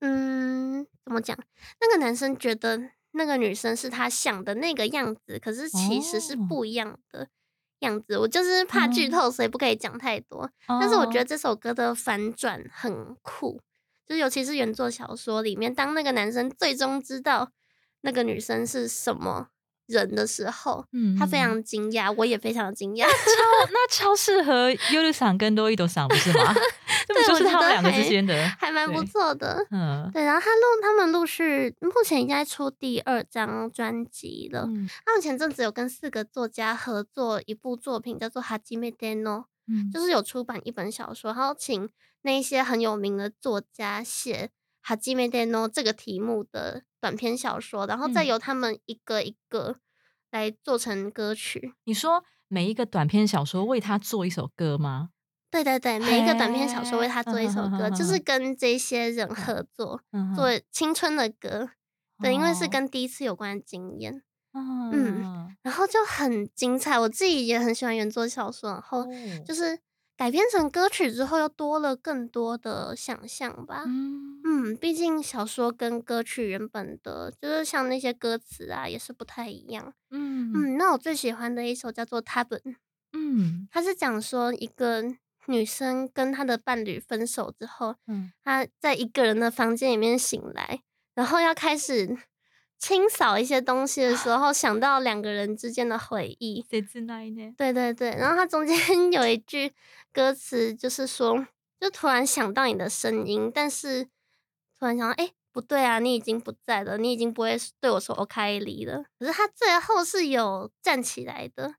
[0.00, 1.36] 嗯，怎么讲？
[1.80, 7.28] 那个男生觉得那个女生是他想的那个样子，可是其实是哦不一样的
[7.86, 8.18] 样子。
[8.18, 10.50] 我就是怕剧嗯透，所以不可以讲太多。
[10.66, 13.60] 但是我觉得得，这首歌的反转很酷，
[14.06, 17.50] 就是尤其是原作小说里面，当那个男生最终知道
[18.00, 19.48] 那个女生是什么
[19.86, 23.04] 人的时候，嗯他非嗯常惊讶，我也非常惊讶。
[23.06, 26.54] 超那超适合优鲁桑跟多伊多桑，不是吗？
[27.14, 28.48] 对我觉得他们两个之还间的？
[28.58, 29.66] 还蛮不错的。
[29.70, 34.64] 嗯对，然后他录他们陆续目前已经在出第二张专辑了。
[34.68, 39.36] 嗯他们前阵子有跟四个作家合作一部作品，叫做《哈基梅德诺》，
[39.66, 41.88] 嗯就是有出版一本小说，然后请
[42.22, 44.50] 那一些很有名的作家写
[44.82, 49.76] “哈基梅德诺”这个题目的短篇小说，然后再嗯由他们一个一个
[50.30, 51.74] 来做成歌曲。
[51.84, 55.10] 你说每一个短篇小说为他做一首歌吗？
[55.50, 61.70] 对对对，每一个短篇小说为他做一首歌，就嗯是跟这些人合作嗯做青春的歌。
[62.20, 64.22] 对，因为是哦跟第一次有关的经验，
[64.52, 66.98] 嗯然后就很精彩。
[66.98, 69.08] 我自己也很喜欢原作小说，然后哦
[69.46, 69.78] 就是
[70.16, 73.84] 改编成歌曲之后，又多了更多的想象吧。
[73.86, 79.92] 嗯嗯，毕竟小说跟歌曲原本的，就是像那些歌词啊，也是不太一样。
[80.10, 82.58] 嗯嗯，那我最喜欢的一首叫做《他本》，
[83.12, 85.04] 嗯它是讲说一个
[85.48, 90.82] 女生跟她的伴侣分手之后，嗯她在一个人的房间里面醒来，
[91.14, 92.16] 然后要开始
[92.78, 96.64] 清扫一些东西的时候，想 到两个人之间的回忆。
[96.70, 97.52] 谁知道呢？
[97.56, 98.76] 对对对，然后它中间
[99.12, 99.72] 有一句
[100.12, 101.46] 歌词，就是说，
[101.80, 104.04] 就突然想到你的声音，但是
[104.78, 109.02] 突然想到，哎，不对啊，你已经不在了，你已经不会对我说 “OK” 离了。
[109.18, 111.74] 可是他最后是有站起来的，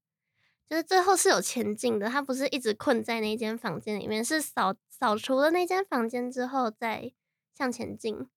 [0.69, 7.13] 就是最后是有前进的，他不是一直困在那间房间里面，是扫扫除了那间房间之后再
[7.57, 8.29] 向前进。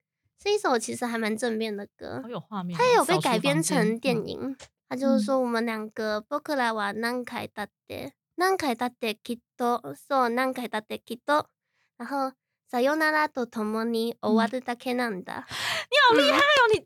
[0.42, 2.80] 是一首其实还蛮正面的歌好，有画面哦。
[2.80, 4.58] 它也有被扫除改编房间成电嗯影。
[4.88, 11.48] 它就是说我们两个僕らは何回だって何回だってきっとそう何回だってきっと
[11.98, 12.34] 然后
[12.70, 15.48] さよならと共に終わるだけなんだ。
[15.90, 16.42] 你好厉害哦！
[16.74, 16.86] 你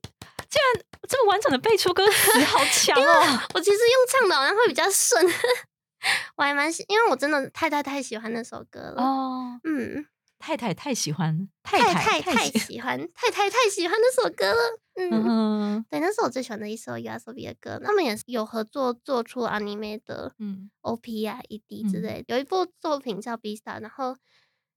[0.57, 3.41] 竟然这么完整的背出歌词， 好强哦！
[3.55, 5.25] 我其实用唱的好像会比较顺，
[6.37, 9.03] 我还蛮喜，因为我真的太太太喜欢那首歌了。
[9.03, 10.07] 哦，嗯，
[10.39, 14.79] 太太太喜欢，太太太太喜喜欢，太太太喜欢那首歌了。
[14.99, 17.81] 嗯，嗯对，那是我最喜欢的一首 YOASOBI 的歌。
[17.85, 22.35] 他们也是有合作做出 anime 的嗯 OP 啊、ED 之嗯类的。
[22.35, 24.17] 有一部作品叫《b t a 然后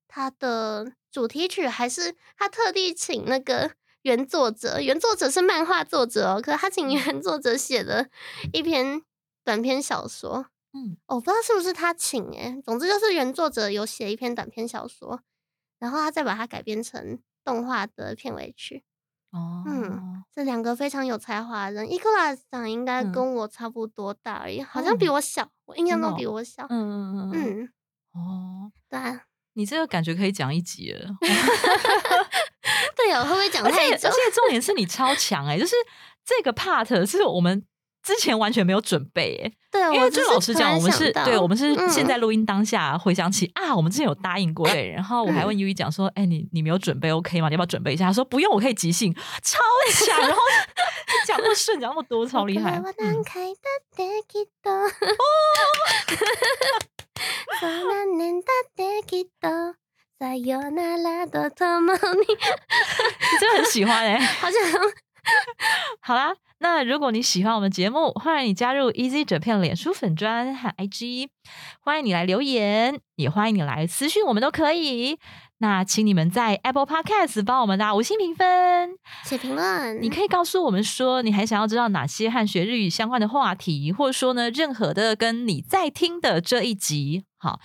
[0.10, 3.72] 它的主题曲还是他特地请那个
[4.04, 6.92] 原作者，原作者是漫画作者哦，可是他请嗯。
[6.94, 8.10] 原作者写的
[8.54, 9.02] 一篇
[9.44, 10.48] 短篇小说。
[10.74, 10.98] 嗯。
[11.08, 15.22] 哦我不知道是不是他请诶、总之就是原作者有写一篇短篇小说，
[15.80, 18.84] 然后他再把它改编成动画的片尾曲。
[19.32, 20.24] 哦，嗯。
[20.34, 23.12] 这两个非常有才华的人，伊克拉长应该嗯。
[23.12, 26.66] 跟我差不多大而已，好像比哦我小，我印象中比我小。
[26.70, 27.70] 嗯嗯嗯嗯，嗯，
[28.14, 31.10] 哦，对啊，你这个感觉可以讲一集了，
[32.96, 34.12] 对哦，会不会讲太久而？
[34.12, 35.76] 且重点是你超强哎，就是
[36.24, 37.66] 这个 part 是我们
[38.09, 47.49] 之前完全没有准备哎，对，因为我只就是老实讲，突然我们是想到对，我们是现嗯在录音当下回想起啊，我们之前有答应过对，然 后我还问 U 一讲说，哎，你你没有准备 OK 吗？
[47.49, 48.05] 你要不要准备一下？
[48.05, 49.59] 他说不用，我可以即兴，超
[49.91, 50.39] 强，然 后
[51.27, 52.79] 讲那么顺，讲那么多，超厉害。
[52.79, 54.71] 僕 らは嗯何回だってきっと
[57.59, 59.49] そう何年だってきっと
[60.21, 64.61] さよならと共に，你真的很喜欢哎、好像
[66.02, 71.30] 好啦，那如果你喜欢我们节目，欢迎你加入 Easy Japan 脸书粉砖和 IG，
[71.82, 75.20] 欢迎你来留言，也欢迎你来私讯我们都可以。
[75.62, 78.98] 那请你们在 Apple Podcast 帮我们打五星评分。
[79.26, 87.60] 写评论，你可以告诉我们说，你还想要知道哪些和学日语相关的话题，或者说呢，任何的跟你在听的这一集，好，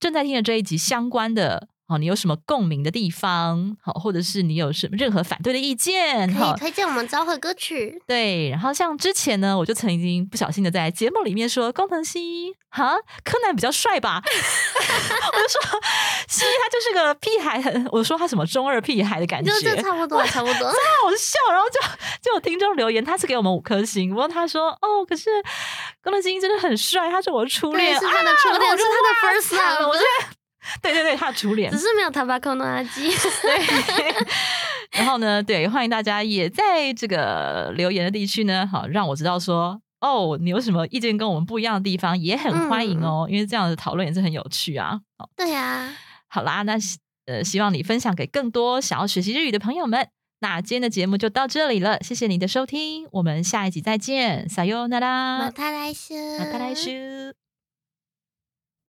[0.00, 3.76] 正在听的这一集相关的好，你有什么共鸣的地方？
[3.82, 6.32] 好，或者是你有什么任何反对的意见？
[6.32, 8.00] 可以推荐我们昭和歌曲。
[8.06, 15.80] 对，然后像之前呢，我就曾经不小心的在节目里面说工藤新一哈柯南比较帅吧， 我就说
[16.28, 21.38] 新一他就是个屁孩，很 我说他什么中二屁孩的感觉，就差不多，差不多， 真好笑。
[21.50, 21.80] 然后就
[22.22, 25.28] 就有听众留言，他是给我们五颗星，不过他说哦，可是
[26.04, 30.39] 工藤新一真的很帅，他是我初恋，是他的初恋，是他的 first love，我觉得。
[30.82, 33.08] 对对对，他的初恋只是没有塔巴克诺阿基。
[33.42, 34.14] 对，
[34.92, 45.00] 然后呢，对，欢迎大家也在这个留言的地区呢，好让我知道说，哦，你有什么意见跟我们不一样的地方，也很欢迎哦，因为这样的讨论也是很有趣啊。
[45.36, 45.94] 对呀，
[46.28, 46.76] 好啦，那
[47.26, 50.08] 呃，希望你分享给更多想要学习日语的朋友们。
[50.42, 56.90] 那今天的节目就到这里了，谢谢你的收听，我们下一集再见，撒哟那拉，马塔来修，马塔来修。